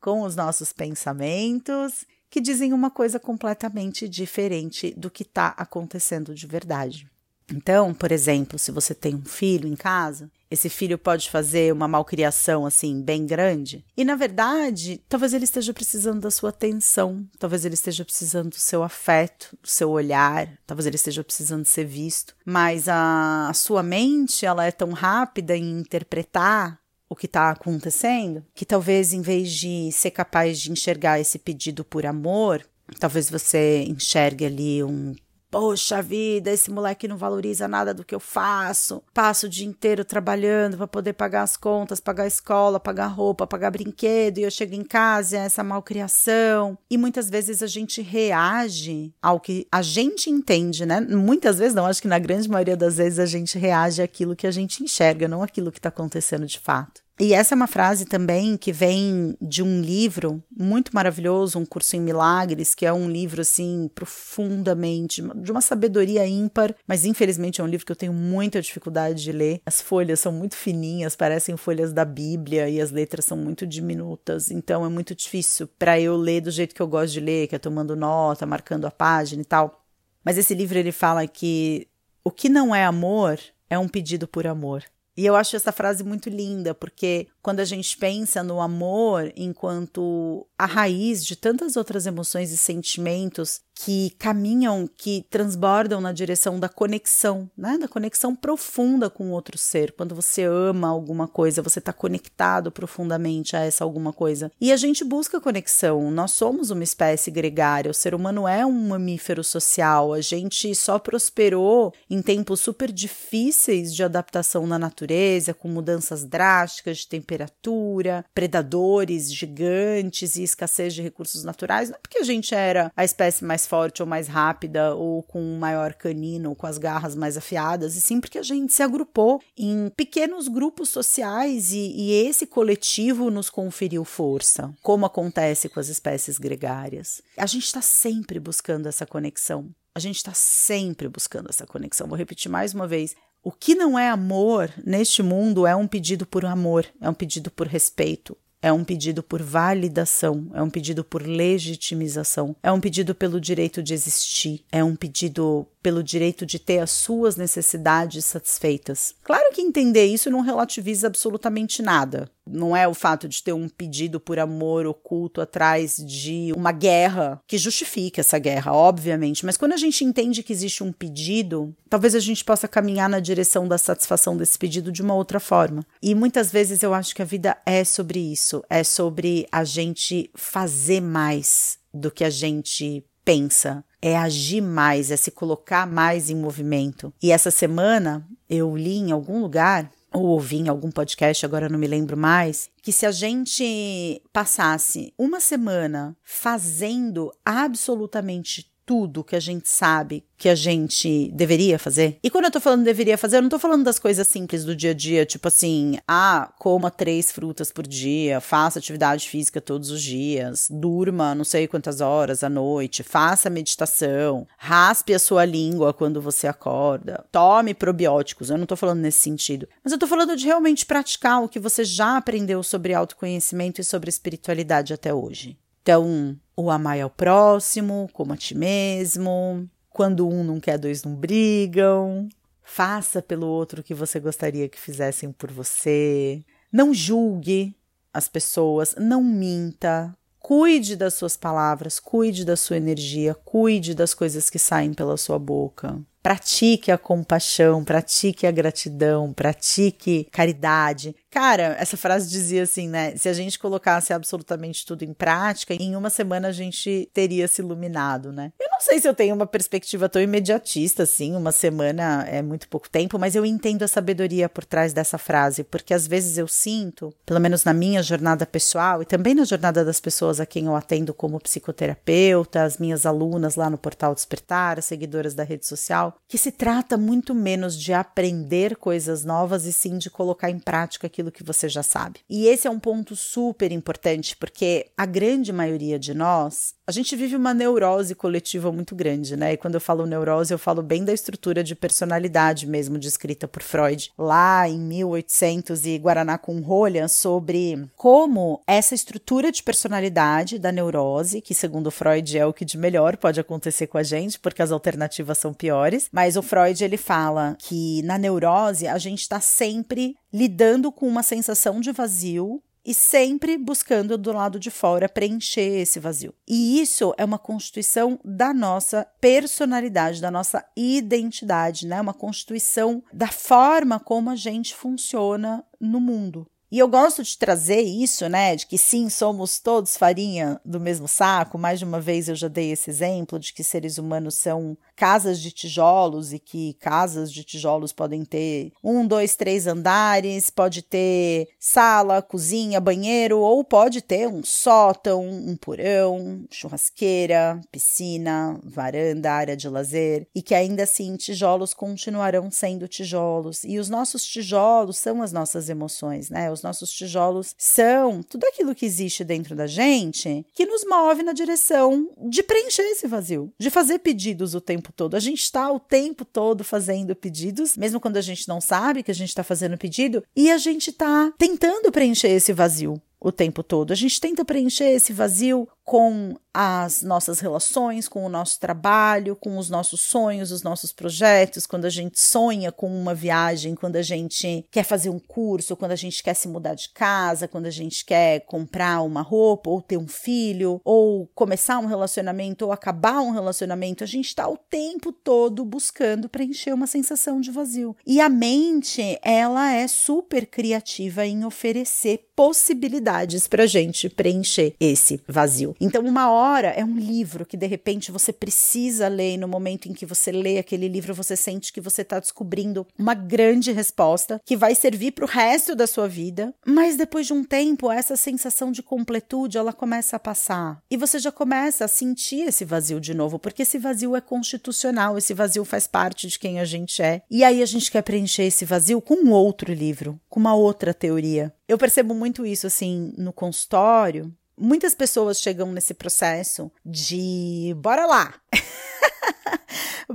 com 0.00 0.22
os 0.22 0.34
nossos 0.34 0.72
pensamentos, 0.72 2.06
que 2.30 2.40
dizem 2.40 2.72
uma 2.72 2.90
coisa 2.90 3.18
completamente 3.18 4.08
diferente 4.08 4.94
do 4.96 5.10
que 5.10 5.22
está 5.22 5.48
acontecendo 5.48 6.34
de 6.34 6.46
verdade. 6.46 7.10
Então, 7.52 7.92
por 7.92 8.12
exemplo, 8.12 8.58
se 8.58 8.70
você 8.70 8.94
tem 8.94 9.14
um 9.14 9.24
filho 9.24 9.68
em 9.68 9.74
casa, 9.74 10.30
esse 10.50 10.68
filho 10.68 10.98
pode 10.98 11.30
fazer 11.30 11.72
uma 11.72 11.88
malcriação 11.88 12.64
assim 12.66 13.00
bem 13.02 13.26
grande, 13.26 13.84
e 13.96 14.04
na 14.04 14.14
verdade, 14.14 15.00
talvez 15.08 15.32
ele 15.32 15.44
esteja 15.44 15.72
precisando 15.72 16.20
da 16.20 16.30
sua 16.30 16.50
atenção, 16.50 17.26
talvez 17.38 17.64
ele 17.64 17.74
esteja 17.74 18.04
precisando 18.04 18.50
do 18.50 18.58
seu 18.58 18.82
afeto, 18.82 19.56
do 19.60 19.68
seu 19.68 19.90
olhar, 19.90 20.48
talvez 20.66 20.86
ele 20.86 20.96
esteja 20.96 21.22
precisando 21.22 21.64
ser 21.64 21.84
visto, 21.84 22.34
mas 22.44 22.88
a, 22.88 23.48
a 23.48 23.54
sua 23.54 23.82
mente, 23.82 24.46
ela 24.46 24.64
é 24.64 24.72
tão 24.72 24.92
rápida 24.92 25.56
em 25.56 25.80
interpretar 25.80 26.79
o 27.10 27.16
que 27.16 27.26
está 27.26 27.50
acontecendo, 27.50 28.44
que 28.54 28.64
talvez 28.64 29.12
em 29.12 29.20
vez 29.20 29.50
de 29.50 29.90
ser 29.90 30.12
capaz 30.12 30.60
de 30.60 30.70
enxergar 30.70 31.18
esse 31.18 31.40
pedido 31.40 31.84
por 31.84 32.06
amor, 32.06 32.64
talvez 33.00 33.28
você 33.28 33.82
enxergue 33.82 34.46
ali 34.46 34.84
um 34.84 35.14
Poxa 35.50 36.00
vida, 36.00 36.52
esse 36.52 36.70
moleque 36.70 37.08
não 37.08 37.16
valoriza 37.16 37.66
nada 37.66 37.92
do 37.92 38.04
que 38.04 38.14
eu 38.14 38.20
faço. 38.20 39.02
Passo 39.12 39.46
o 39.46 39.48
dia 39.48 39.66
inteiro 39.66 40.04
trabalhando 40.04 40.76
para 40.76 40.86
poder 40.86 41.14
pagar 41.14 41.42
as 41.42 41.56
contas, 41.56 41.98
pagar 41.98 42.22
a 42.22 42.28
escola, 42.28 42.78
pagar 42.78 43.08
roupa, 43.08 43.48
pagar 43.48 43.72
brinquedo, 43.72 44.38
e 44.38 44.42
eu 44.44 44.50
chego 44.50 44.74
em 44.74 44.84
casa, 44.84 45.36
é 45.36 45.40
essa 45.40 45.64
malcriação. 45.64 46.78
E 46.88 46.96
muitas 46.96 47.28
vezes 47.28 47.64
a 47.64 47.66
gente 47.66 48.00
reage 48.00 49.12
ao 49.20 49.40
que 49.40 49.66
a 49.72 49.82
gente 49.82 50.30
entende, 50.30 50.86
né? 50.86 51.00
Muitas 51.00 51.58
vezes 51.58 51.74
não, 51.74 51.86
acho 51.86 52.00
que 52.00 52.08
na 52.08 52.18
grande 52.20 52.48
maioria 52.48 52.76
das 52.76 52.98
vezes 52.98 53.18
a 53.18 53.26
gente 53.26 53.58
reage 53.58 54.00
àquilo 54.00 54.36
que 54.36 54.46
a 54.46 54.52
gente 54.52 54.84
enxerga, 54.84 55.26
não 55.26 55.42
àquilo 55.42 55.72
que 55.72 55.80
está 55.80 55.88
acontecendo 55.88 56.46
de 56.46 56.60
fato. 56.60 57.02
E 57.22 57.34
essa 57.34 57.54
é 57.54 57.56
uma 57.56 57.66
frase 57.66 58.06
também 58.06 58.56
que 58.56 58.72
vem 58.72 59.36
de 59.42 59.62
um 59.62 59.82
livro 59.82 60.42
muito 60.50 60.90
maravilhoso, 60.94 61.58
Um 61.58 61.66
Curso 61.66 61.94
em 61.94 62.00
Milagres, 62.00 62.74
que 62.74 62.86
é 62.86 62.92
um 62.94 63.10
livro 63.10 63.42
assim 63.42 63.90
profundamente 63.94 65.20
de 65.36 65.52
uma 65.52 65.60
sabedoria 65.60 66.26
ímpar, 66.26 66.74
mas 66.88 67.04
infelizmente 67.04 67.60
é 67.60 67.64
um 67.64 67.66
livro 67.66 67.84
que 67.84 67.92
eu 67.92 67.96
tenho 67.96 68.14
muita 68.14 68.62
dificuldade 68.62 69.22
de 69.22 69.32
ler. 69.32 69.60
As 69.66 69.82
folhas 69.82 70.18
são 70.18 70.32
muito 70.32 70.56
fininhas, 70.56 71.14
parecem 71.14 71.58
folhas 71.58 71.92
da 71.92 72.06
Bíblia 72.06 72.70
e 72.70 72.80
as 72.80 72.90
letras 72.90 73.26
são 73.26 73.36
muito 73.36 73.66
diminutas, 73.66 74.50
então 74.50 74.82
é 74.82 74.88
muito 74.88 75.14
difícil 75.14 75.68
para 75.78 76.00
eu 76.00 76.16
ler 76.16 76.40
do 76.40 76.50
jeito 76.50 76.74
que 76.74 76.80
eu 76.80 76.88
gosto 76.88 77.12
de 77.12 77.20
ler, 77.20 77.48
que 77.48 77.54
é 77.54 77.58
tomando 77.58 77.94
nota, 77.94 78.46
marcando 78.46 78.86
a 78.86 78.90
página 78.90 79.42
e 79.42 79.44
tal. 79.44 79.84
Mas 80.24 80.38
esse 80.38 80.54
livro 80.54 80.78
ele 80.78 80.90
fala 80.90 81.26
que 81.26 81.86
o 82.24 82.30
que 82.30 82.48
não 82.48 82.74
é 82.74 82.82
amor 82.82 83.38
é 83.68 83.78
um 83.78 83.88
pedido 83.88 84.26
por 84.26 84.46
amor. 84.46 84.82
E 85.20 85.26
eu 85.26 85.36
acho 85.36 85.54
essa 85.54 85.70
frase 85.70 86.02
muito 86.02 86.30
linda, 86.30 86.74
porque 86.74 87.26
quando 87.42 87.60
a 87.60 87.64
gente 87.66 87.94
pensa 87.98 88.42
no 88.42 88.58
amor 88.58 89.30
enquanto 89.36 90.46
a 90.58 90.64
raiz 90.64 91.22
de 91.26 91.36
tantas 91.36 91.76
outras 91.76 92.06
emoções 92.06 92.50
e 92.50 92.56
sentimentos 92.56 93.60
que 93.82 94.10
caminham, 94.18 94.86
que 94.94 95.24
transbordam 95.30 96.02
na 96.02 96.12
direção 96.12 96.60
da 96.60 96.68
conexão, 96.68 97.50
né? 97.56 97.78
Da 97.78 97.88
conexão 97.88 98.36
profunda 98.36 99.08
com 99.08 99.30
outro 99.30 99.56
ser. 99.56 99.92
Quando 99.92 100.14
você 100.14 100.44
ama 100.44 100.88
alguma 100.88 101.26
coisa, 101.26 101.62
você 101.62 101.78
está 101.78 101.90
conectado 101.90 102.70
profundamente 102.70 103.56
a 103.56 103.60
essa 103.60 103.82
alguma 103.82 104.12
coisa. 104.12 104.52
E 104.60 104.70
a 104.70 104.76
gente 104.76 105.02
busca 105.02 105.40
conexão. 105.40 106.10
Nós 106.10 106.32
somos 106.32 106.70
uma 106.70 106.84
espécie 106.84 107.30
gregária. 107.30 107.90
O 107.90 107.94
ser 107.94 108.14
humano 108.14 108.46
é 108.46 108.66
um 108.66 108.88
mamífero 108.88 109.42
social. 109.42 110.12
A 110.12 110.20
gente 110.20 110.74
só 110.74 110.98
prosperou 110.98 111.94
em 112.10 112.20
tempos 112.20 112.60
super 112.60 112.92
difíceis 112.92 113.94
de 113.94 114.02
adaptação 114.02 114.66
na 114.66 114.78
natureza, 114.78 115.54
com 115.54 115.68
mudanças 115.68 116.22
drásticas 116.22 116.98
de 116.98 117.08
temperatura, 117.08 118.26
predadores 118.34 119.32
gigantes 119.32 120.36
e 120.36 120.42
escassez 120.42 120.92
de 120.92 121.00
recursos 121.00 121.44
naturais. 121.44 121.88
Não 121.88 121.96
é 121.96 121.98
porque 121.98 122.18
a 122.18 122.24
gente 122.24 122.54
era 122.54 122.92
a 122.94 123.04
espécie 123.06 123.42
mais 123.42 123.69
forte 123.70 124.02
ou 124.02 124.08
mais 124.08 124.26
rápida, 124.26 124.96
ou 124.96 125.22
com 125.22 125.40
um 125.40 125.56
maior 125.56 125.94
canino, 125.94 126.50
ou 126.50 126.56
com 126.56 126.66
as 126.66 126.76
garras 126.76 127.14
mais 127.14 127.36
afiadas, 127.36 127.94
e 127.94 128.00
sim 128.00 128.20
porque 128.20 128.38
a 128.38 128.42
gente 128.42 128.72
se 128.72 128.82
agrupou 128.82 129.40
em 129.56 129.88
pequenos 129.96 130.48
grupos 130.48 130.88
sociais 130.88 131.72
e, 131.72 131.92
e 131.94 132.12
esse 132.26 132.48
coletivo 132.48 133.30
nos 133.30 133.48
conferiu 133.48 134.04
força, 134.04 134.74
como 134.82 135.06
acontece 135.06 135.68
com 135.68 135.78
as 135.78 135.88
espécies 135.88 136.36
gregárias. 136.36 137.22
A 137.36 137.46
gente 137.46 137.64
está 137.66 137.80
sempre 137.80 138.40
buscando 138.40 138.88
essa 138.88 139.06
conexão. 139.06 139.70
A 139.94 140.00
gente 140.00 140.16
está 140.16 140.32
sempre 140.34 141.08
buscando 141.08 141.48
essa 141.48 141.66
conexão. 141.66 142.08
Vou 142.08 142.18
repetir 142.18 142.50
mais 142.50 142.74
uma 142.74 142.88
vez. 142.88 143.14
O 143.42 143.52
que 143.52 143.74
não 143.74 143.98
é 143.98 144.08
amor 144.08 144.72
neste 144.84 145.22
mundo 145.22 145.66
é 145.66 145.74
um 145.76 145.86
pedido 145.86 146.26
por 146.26 146.44
amor, 146.44 146.86
é 147.00 147.08
um 147.08 147.14
pedido 147.14 147.50
por 147.50 147.66
respeito, 147.66 148.36
é 148.62 148.72
um 148.72 148.84
pedido 148.84 149.22
por 149.22 149.42
validação, 149.42 150.50
é 150.54 150.62
um 150.62 150.70
pedido 150.70 151.02
por 151.02 151.26
legitimização, 151.26 152.54
é 152.62 152.70
um 152.70 152.80
pedido 152.80 153.14
pelo 153.14 153.40
direito 153.40 153.82
de 153.82 153.94
existir, 153.94 154.64
é 154.70 154.84
um 154.84 154.94
pedido 154.94 155.66
pelo 155.82 156.02
direito 156.02 156.44
de 156.44 156.58
ter 156.58 156.78
as 156.78 156.90
suas 156.90 157.36
necessidades 157.36 158.24
satisfeitas. 158.24 159.14
Claro 159.22 159.52
que 159.52 159.62
entender 159.62 160.04
isso 160.04 160.30
não 160.30 160.40
relativiza 160.40 161.06
absolutamente 161.06 161.82
nada. 161.82 162.30
Não 162.46 162.76
é 162.76 162.88
o 162.88 162.94
fato 162.94 163.28
de 163.28 163.42
ter 163.42 163.52
um 163.52 163.68
pedido 163.68 164.18
por 164.18 164.38
amor 164.38 164.86
oculto 164.86 165.40
atrás 165.40 165.96
de 165.96 166.52
uma 166.56 166.72
guerra 166.72 167.40
que 167.46 167.56
justifique 167.56 168.20
essa 168.20 168.38
guerra, 168.38 168.72
obviamente. 168.72 169.46
Mas 169.46 169.56
quando 169.56 169.72
a 169.72 169.76
gente 169.76 170.04
entende 170.04 170.42
que 170.42 170.52
existe 170.52 170.82
um 170.82 170.92
pedido, 170.92 171.74
talvez 171.88 172.14
a 172.14 172.20
gente 172.20 172.44
possa 172.44 172.66
caminhar 172.66 173.08
na 173.08 173.20
direção 173.20 173.68
da 173.68 173.78
satisfação 173.78 174.36
desse 174.36 174.58
pedido 174.58 174.90
de 174.90 175.02
uma 175.02 175.14
outra 175.14 175.38
forma. 175.38 175.86
E 176.02 176.14
muitas 176.14 176.50
vezes 176.50 176.82
eu 176.82 176.92
acho 176.92 177.14
que 177.14 177.22
a 177.22 177.26
vida 177.26 177.56
é 177.64 177.84
sobre 177.84 178.18
isso, 178.18 178.64
é 178.68 178.82
sobre 178.82 179.46
a 179.52 179.62
gente 179.62 180.30
fazer 180.34 181.00
mais 181.00 181.78
do 181.92 182.10
que 182.10 182.24
a 182.24 182.30
gente 182.30 183.04
pensa, 183.30 183.84
é 184.02 184.18
agir 184.18 184.60
mais, 184.60 185.12
é 185.12 185.16
se 185.16 185.30
colocar 185.30 185.86
mais 185.86 186.30
em 186.30 186.34
movimento. 186.34 187.14
E 187.22 187.30
essa 187.30 187.48
semana 187.48 188.26
eu 188.48 188.76
li 188.76 188.96
em 188.96 189.12
algum 189.12 189.40
lugar 189.40 189.88
ou 190.12 190.26
ouvi 190.26 190.56
em 190.56 190.68
algum 190.68 190.90
podcast, 190.90 191.46
agora 191.46 191.68
não 191.68 191.78
me 191.78 191.86
lembro 191.86 192.16
mais, 192.16 192.68
que 192.82 192.90
se 192.90 193.06
a 193.06 193.12
gente 193.12 194.20
passasse 194.32 195.14
uma 195.16 195.38
semana 195.38 196.16
fazendo 196.24 197.30
absolutamente 197.44 198.69
tudo 198.90 199.22
que 199.22 199.36
a 199.36 199.40
gente 199.40 199.68
sabe 199.68 200.24
que 200.36 200.48
a 200.48 200.54
gente 200.56 201.30
deveria 201.32 201.78
fazer. 201.78 202.18
E 202.24 202.28
quando 202.28 202.46
eu 202.46 202.50
tô 202.50 202.58
falando 202.58 202.82
deveria 202.82 203.16
fazer, 203.16 203.36
eu 203.36 203.42
não 203.42 203.48
tô 203.48 203.56
falando 203.56 203.84
das 203.84 204.00
coisas 204.00 204.26
simples 204.26 204.64
do 204.64 204.74
dia 204.74 204.90
a 204.90 204.94
dia, 204.94 205.24
tipo 205.24 205.46
assim, 205.46 206.00
ah, 206.08 206.52
coma 206.58 206.90
três 206.90 207.30
frutas 207.30 207.70
por 207.70 207.86
dia, 207.86 208.40
faça 208.40 208.80
atividade 208.80 209.28
física 209.28 209.60
todos 209.60 209.92
os 209.92 210.02
dias, 210.02 210.66
durma 210.68 211.36
não 211.36 211.44
sei 211.44 211.68
quantas 211.68 212.00
horas 212.00 212.42
à 212.42 212.48
noite, 212.48 213.04
faça 213.04 213.48
meditação, 213.48 214.44
raspe 214.58 215.14
a 215.14 215.20
sua 215.20 215.44
língua 215.44 215.94
quando 215.94 216.20
você 216.20 216.48
acorda, 216.48 217.24
tome 217.30 217.74
probióticos. 217.74 218.50
Eu 218.50 218.58
não 218.58 218.66
tô 218.66 218.74
falando 218.74 218.98
nesse 218.98 219.20
sentido, 219.20 219.68
mas 219.84 219.92
eu 219.92 220.00
tô 220.00 220.06
falando 220.08 220.34
de 220.34 220.46
realmente 220.46 220.84
praticar 220.84 221.44
o 221.44 221.48
que 221.48 221.60
você 221.60 221.84
já 221.84 222.16
aprendeu 222.16 222.60
sobre 222.64 222.92
autoconhecimento 222.92 223.80
e 223.80 223.84
sobre 223.84 224.10
espiritualidade 224.10 224.92
até 224.92 225.14
hoje. 225.14 225.56
Então, 225.90 226.38
o 226.56 226.70
amar 226.70 227.00
ao 227.00 227.10
próximo, 227.10 228.08
como 228.12 228.32
a 228.32 228.36
ti 228.36 228.56
mesmo. 228.56 229.68
Quando 229.88 230.28
um 230.28 230.44
não 230.44 230.60
quer, 230.60 230.78
dois 230.78 231.02
não 231.02 231.16
brigam. 231.16 232.28
Faça 232.62 233.20
pelo 233.20 233.48
outro 233.48 233.80
o 233.80 233.82
que 233.82 233.92
você 233.92 234.20
gostaria 234.20 234.68
que 234.68 234.78
fizessem 234.78 235.32
por 235.32 235.50
você. 235.50 236.44
Não 236.72 236.94
julgue 236.94 237.74
as 238.14 238.28
pessoas, 238.28 238.94
não 238.96 239.20
minta. 239.20 240.16
Cuide 240.38 240.94
das 240.94 241.14
suas 241.14 241.36
palavras, 241.36 241.98
cuide 241.98 242.44
da 242.44 242.54
sua 242.54 242.76
energia, 242.76 243.34
cuide 243.34 243.92
das 243.92 244.14
coisas 244.14 244.48
que 244.48 244.60
saem 244.60 244.94
pela 244.94 245.16
sua 245.16 245.40
boca. 245.40 246.00
Pratique 246.22 246.92
a 246.92 246.98
compaixão, 246.98 247.82
pratique 247.82 248.46
a 248.46 248.50
gratidão, 248.50 249.32
pratique 249.32 250.28
caridade. 250.30 251.16
Cara, 251.30 251.76
essa 251.78 251.96
frase 251.96 252.28
dizia 252.28 252.64
assim, 252.64 252.88
né? 252.88 253.16
Se 253.16 253.28
a 253.28 253.32
gente 253.32 253.58
colocasse 253.58 254.12
absolutamente 254.12 254.84
tudo 254.84 255.04
em 255.04 255.12
prática, 255.12 255.74
em 255.74 255.94
uma 255.94 256.10
semana 256.10 256.48
a 256.48 256.52
gente 256.52 257.08
teria 257.14 257.46
se 257.46 257.62
iluminado, 257.62 258.32
né? 258.32 258.52
Eu 258.58 258.68
não 258.70 258.80
sei 258.80 258.98
se 258.98 259.08
eu 259.08 259.14
tenho 259.14 259.34
uma 259.34 259.46
perspectiva 259.46 260.08
tão 260.08 260.20
imediatista 260.20 261.04
assim, 261.04 261.36
uma 261.36 261.52
semana 261.52 262.24
é 262.28 262.42
muito 262.42 262.68
pouco 262.68 262.90
tempo, 262.90 263.16
mas 263.16 263.36
eu 263.36 263.46
entendo 263.46 263.84
a 263.84 263.88
sabedoria 263.88 264.48
por 264.48 264.64
trás 264.64 264.92
dessa 264.92 265.18
frase, 265.18 265.62
porque 265.62 265.94
às 265.94 266.06
vezes 266.06 266.36
eu 266.36 266.48
sinto, 266.48 267.14
pelo 267.24 267.38
menos 267.38 267.62
na 267.62 267.72
minha 267.72 268.02
jornada 268.02 268.44
pessoal 268.44 269.00
e 269.00 269.04
também 269.04 269.34
na 269.34 269.44
jornada 269.44 269.84
das 269.84 270.00
pessoas 270.00 270.40
a 270.40 270.46
quem 270.46 270.66
eu 270.66 270.74
atendo 270.74 271.14
como 271.14 271.38
psicoterapeuta, 271.38 272.64
as 272.64 272.78
minhas 272.78 273.06
alunas 273.06 273.54
lá 273.54 273.70
no 273.70 273.78
Portal 273.78 274.14
Despertar, 274.14 274.78
as 274.80 274.86
seguidoras 274.86 275.34
da 275.34 275.44
rede 275.44 275.64
social, 275.64 276.16
que 276.26 276.36
se 276.36 276.50
trata 276.50 276.96
muito 276.96 277.34
menos 277.36 277.78
de 277.78 277.92
aprender 277.92 278.74
coisas 278.76 279.24
novas 279.24 279.64
e 279.64 279.72
sim 279.72 279.96
de 279.96 280.10
colocar 280.10 280.50
em 280.50 280.58
prática 280.58 281.08
aquilo 281.20 281.30
que 281.30 281.44
você 281.44 281.68
já 281.68 281.82
sabe. 281.82 282.20
E 282.28 282.46
esse 282.46 282.66
é 282.66 282.70
um 282.70 282.78
ponto 282.78 283.14
super 283.14 283.70
importante, 283.70 284.36
porque 284.36 284.86
a 284.96 285.06
grande 285.06 285.52
maioria 285.52 285.98
de 285.98 286.14
nós, 286.14 286.74
a 286.86 286.92
gente 286.92 287.14
vive 287.14 287.36
uma 287.36 287.54
neurose 287.54 288.14
coletiva 288.14 288.72
muito 288.72 288.94
grande, 288.94 289.36
né? 289.36 289.52
E 289.52 289.56
quando 289.56 289.74
eu 289.74 289.80
falo 289.80 290.06
neurose, 290.06 290.52
eu 290.52 290.58
falo 290.58 290.82
bem 290.82 291.04
da 291.04 291.12
estrutura 291.12 291.62
de 291.62 291.74
personalidade 291.74 292.66
mesmo 292.66 292.98
descrita 292.98 293.46
por 293.46 293.62
Freud 293.62 294.10
lá 294.18 294.68
em 294.68 294.78
1800 294.78 295.86
e 295.86 295.98
Guaraná 295.98 296.38
com 296.38 296.60
rolha 296.60 297.06
sobre 297.08 297.86
como 297.96 298.62
essa 298.66 298.94
estrutura 298.94 299.52
de 299.52 299.62
personalidade 299.62 300.58
da 300.58 300.72
neurose, 300.72 301.40
que 301.40 301.54
segundo 301.54 301.90
Freud 301.90 302.36
é 302.36 302.46
o 302.46 302.52
que 302.52 302.64
de 302.64 302.78
melhor 302.78 303.16
pode 303.16 303.40
acontecer 303.40 303.86
com 303.86 303.98
a 303.98 304.02
gente, 304.02 304.38
porque 304.38 304.62
as 304.62 304.72
alternativas 304.72 305.38
são 305.38 305.52
piores, 305.52 306.08
mas 306.12 306.36
o 306.36 306.42
Freud 306.42 306.82
ele 306.82 306.96
fala 306.96 307.56
que 307.58 308.02
na 308.02 308.18
neurose 308.18 308.86
a 308.86 308.98
gente 308.98 309.20
está 309.20 309.40
sempre 309.40 310.16
lidando 310.32 310.92
com 310.92 311.08
uma 311.10 311.22
sensação 311.22 311.80
de 311.80 311.92
vazio 311.92 312.62
e 312.84 312.94
sempre 312.94 313.58
buscando 313.58 314.16
do 314.16 314.32
lado 314.32 314.58
de 314.58 314.70
fora 314.70 315.08
preencher 315.08 315.80
esse 315.80 316.00
vazio. 316.00 316.34
E 316.48 316.80
isso 316.80 317.14
é 317.18 317.24
uma 317.24 317.38
constituição 317.38 318.18
da 318.24 318.54
nossa 318.54 319.06
personalidade, 319.20 320.20
da 320.20 320.30
nossa 320.30 320.64
identidade, 320.76 321.86
né? 321.86 322.00
Uma 322.00 322.14
constituição 322.14 323.02
da 323.12 323.28
forma 323.28 324.00
como 324.00 324.30
a 324.30 324.36
gente 324.36 324.74
funciona 324.74 325.64
no 325.78 326.00
mundo. 326.00 326.46
E 326.72 326.78
eu 326.78 326.86
gosto 326.86 327.24
de 327.24 327.36
trazer 327.36 327.80
isso, 327.80 328.28
né, 328.28 328.54
de 328.54 328.64
que 328.64 328.78
sim, 328.78 329.10
somos 329.10 329.58
todos 329.58 329.96
farinha 329.96 330.60
do 330.64 330.78
mesmo 330.78 331.08
saco. 331.08 331.58
Mais 331.58 331.80
de 331.80 331.84
uma 331.84 332.00
vez 332.00 332.28
eu 332.28 332.36
já 332.36 332.46
dei 332.46 332.70
esse 332.70 332.88
exemplo 332.88 333.40
de 333.40 333.52
que 333.52 333.64
seres 333.64 333.98
humanos 333.98 334.36
são 334.36 334.78
casas 335.00 335.40
de 335.40 335.50
tijolos 335.50 336.30
e 336.30 336.38
que 336.38 336.74
casas 336.74 337.32
de 337.32 337.42
tijolos 337.42 337.90
podem 337.90 338.22
ter 338.22 338.70
um, 338.84 339.06
dois, 339.06 339.34
três 339.34 339.66
andares, 339.66 340.50
pode 340.50 340.82
ter 340.82 341.48
sala, 341.58 342.20
cozinha, 342.20 342.78
banheiro, 342.78 343.38
ou 343.38 343.64
pode 343.64 344.02
ter 344.02 344.28
um 344.28 344.44
sótão, 344.44 345.26
um 345.26 345.56
porão, 345.56 346.44
churrasqueira, 346.50 347.58
piscina, 347.72 348.60
varanda, 348.62 349.32
área 349.32 349.56
de 349.56 349.70
lazer, 349.70 350.26
e 350.34 350.42
que 350.42 350.54
ainda 350.54 350.82
assim 350.82 351.16
tijolos 351.16 351.72
continuarão 351.72 352.50
sendo 352.50 352.86
tijolos. 352.86 353.64
E 353.64 353.78
os 353.78 353.88
nossos 353.88 354.22
tijolos 354.26 354.98
são 354.98 355.22
as 355.22 355.32
nossas 355.32 355.70
emoções, 355.70 356.28
né? 356.28 356.52
Os 356.52 356.62
nossos 356.62 356.92
tijolos 356.92 357.54
são 357.56 358.22
tudo 358.22 358.44
aquilo 358.44 358.74
que 358.74 358.84
existe 358.84 359.24
dentro 359.24 359.56
da 359.56 359.66
gente 359.66 360.44
que 360.52 360.66
nos 360.66 360.84
move 360.84 361.22
na 361.22 361.32
direção 361.32 362.06
de 362.28 362.42
preencher 362.42 362.82
esse 362.82 363.06
vazio, 363.06 363.50
de 363.58 363.70
fazer 363.70 364.00
pedidos 364.00 364.54
o 364.54 364.60
tempo 364.60 364.89
tempo 364.90 364.92
todo. 364.92 365.14
A 365.14 365.20
gente 365.20 365.40
está 365.40 365.70
o 365.70 365.78
tempo 365.78 366.24
todo 366.24 366.64
fazendo 366.64 367.14
pedidos, 367.14 367.76
mesmo 367.76 368.00
quando 368.00 368.16
a 368.16 368.20
gente 368.20 368.48
não 368.48 368.60
sabe 368.60 369.02
que 369.02 369.10
a 369.10 369.14
gente 369.14 369.28
está 369.28 369.42
fazendo 369.42 369.78
pedido, 369.78 370.22
e 370.36 370.50
a 370.50 370.58
gente 370.58 370.90
está 370.90 371.32
tentando 371.38 371.90
preencher 371.92 372.28
esse 372.28 372.52
vazio 372.52 373.00
o 373.20 373.30
tempo 373.30 373.62
todo. 373.62 373.92
A 373.92 373.96
gente 373.96 374.18
tenta 374.20 374.44
preencher 374.44 374.88
esse 374.90 375.12
vazio 375.12 375.68
com 375.90 376.36
as 376.54 377.02
nossas 377.02 377.40
relações, 377.40 378.06
com 378.06 378.24
o 378.24 378.28
nosso 378.28 378.60
trabalho, 378.60 379.34
com 379.34 379.58
os 379.58 379.68
nossos 379.68 380.00
sonhos, 380.00 380.52
os 380.52 380.62
nossos 380.62 380.92
projetos, 380.92 381.66
quando 381.66 381.84
a 381.84 381.90
gente 381.90 382.20
sonha 382.20 382.70
com 382.70 382.88
uma 382.88 383.12
viagem, 383.12 383.74
quando 383.74 383.96
a 383.96 384.02
gente 384.02 384.64
quer 384.70 384.84
fazer 384.84 385.10
um 385.10 385.18
curso, 385.18 385.76
quando 385.76 385.90
a 385.90 385.96
gente 385.96 386.22
quer 386.22 386.34
se 386.34 386.46
mudar 386.46 386.74
de 386.74 386.90
casa, 386.90 387.48
quando 387.48 387.66
a 387.66 387.70
gente 387.70 388.04
quer 388.04 388.40
comprar 388.46 389.02
uma 389.02 389.20
roupa, 389.20 389.68
ou 389.70 389.82
ter 389.82 389.96
um 389.96 390.06
filho, 390.06 390.80
ou 390.84 391.28
começar 391.34 391.80
um 391.80 391.86
relacionamento, 391.86 392.66
ou 392.66 392.72
acabar 392.72 393.20
um 393.20 393.32
relacionamento, 393.32 394.04
a 394.04 394.06
gente 394.06 394.26
está 394.26 394.48
o 394.48 394.56
tempo 394.56 395.12
todo 395.12 395.64
buscando 395.64 396.28
preencher 396.28 396.72
uma 396.72 396.86
sensação 396.86 397.40
de 397.40 397.50
vazio. 397.50 397.96
E 398.06 398.20
a 398.20 398.28
mente, 398.28 399.18
ela 399.22 399.72
é 399.72 399.88
super 399.88 400.46
criativa 400.46 401.26
em 401.26 401.44
oferecer 401.44 402.30
possibilidades 402.36 403.46
para 403.46 403.66
gente 403.66 404.08
preencher 404.08 404.74
esse 404.80 405.20
vazio. 405.28 405.76
Então, 405.80 406.04
uma 406.04 406.30
hora 406.30 406.68
é 406.68 406.84
um 406.84 406.98
livro 406.98 407.46
que 407.46 407.56
de 407.56 407.66
repente 407.66 408.12
você 408.12 408.32
precisa 408.32 409.08
ler, 409.08 409.34
e 409.34 409.38
no 409.38 409.48
momento 409.48 409.88
em 409.88 409.92
que 409.92 410.04
você 410.04 410.30
lê 410.30 410.58
aquele 410.58 410.88
livro, 410.88 411.14
você 411.14 411.34
sente 411.34 411.72
que 411.72 411.80
você 411.80 412.02
está 412.02 412.20
descobrindo 412.20 412.86
uma 412.98 413.14
grande 413.14 413.72
resposta 413.72 414.40
que 414.44 414.56
vai 414.56 414.74
servir 414.74 415.12
para 415.12 415.24
o 415.24 415.28
resto 415.28 415.74
da 415.74 415.86
sua 415.86 416.06
vida. 416.06 416.54
Mas 416.66 416.96
depois 416.96 417.26
de 417.26 417.32
um 417.32 417.42
tempo, 417.42 417.90
essa 417.90 418.16
sensação 418.16 418.70
de 418.70 418.82
completude 418.82 419.56
ela 419.56 419.72
começa 419.72 420.16
a 420.16 420.20
passar 420.20 420.82
e 420.90 420.96
você 420.96 421.18
já 421.18 421.32
começa 421.32 421.84
a 421.84 421.88
sentir 421.88 422.48
esse 422.48 422.64
vazio 422.64 423.00
de 423.00 423.14
novo, 423.14 423.38
porque 423.38 423.62
esse 423.62 423.78
vazio 423.78 424.16
é 424.16 424.20
constitucional, 424.20 425.16
esse 425.16 425.32
vazio 425.32 425.64
faz 425.64 425.86
parte 425.86 426.28
de 426.28 426.38
quem 426.38 426.60
a 426.60 426.64
gente 426.64 427.00
é. 427.02 427.22
E 427.30 427.42
aí 427.44 427.62
a 427.62 427.66
gente 427.66 427.90
quer 427.90 428.02
preencher 428.02 428.42
esse 428.42 428.64
vazio 428.64 429.00
com 429.00 429.14
um 429.14 429.30
outro 429.30 429.72
livro, 429.72 430.20
com 430.28 430.40
uma 430.40 430.54
outra 430.54 430.92
teoria. 430.92 431.52
Eu 431.68 431.78
percebo 431.78 432.14
muito 432.14 432.44
isso 432.44 432.66
assim 432.66 433.12
no 433.16 433.32
consultório. 433.32 434.34
Muitas 434.62 434.94
pessoas 434.94 435.40
chegam 435.40 435.72
nesse 435.72 435.94
processo 435.94 436.70
de 436.84 437.74
bora 437.78 438.04
lá. 438.04 438.34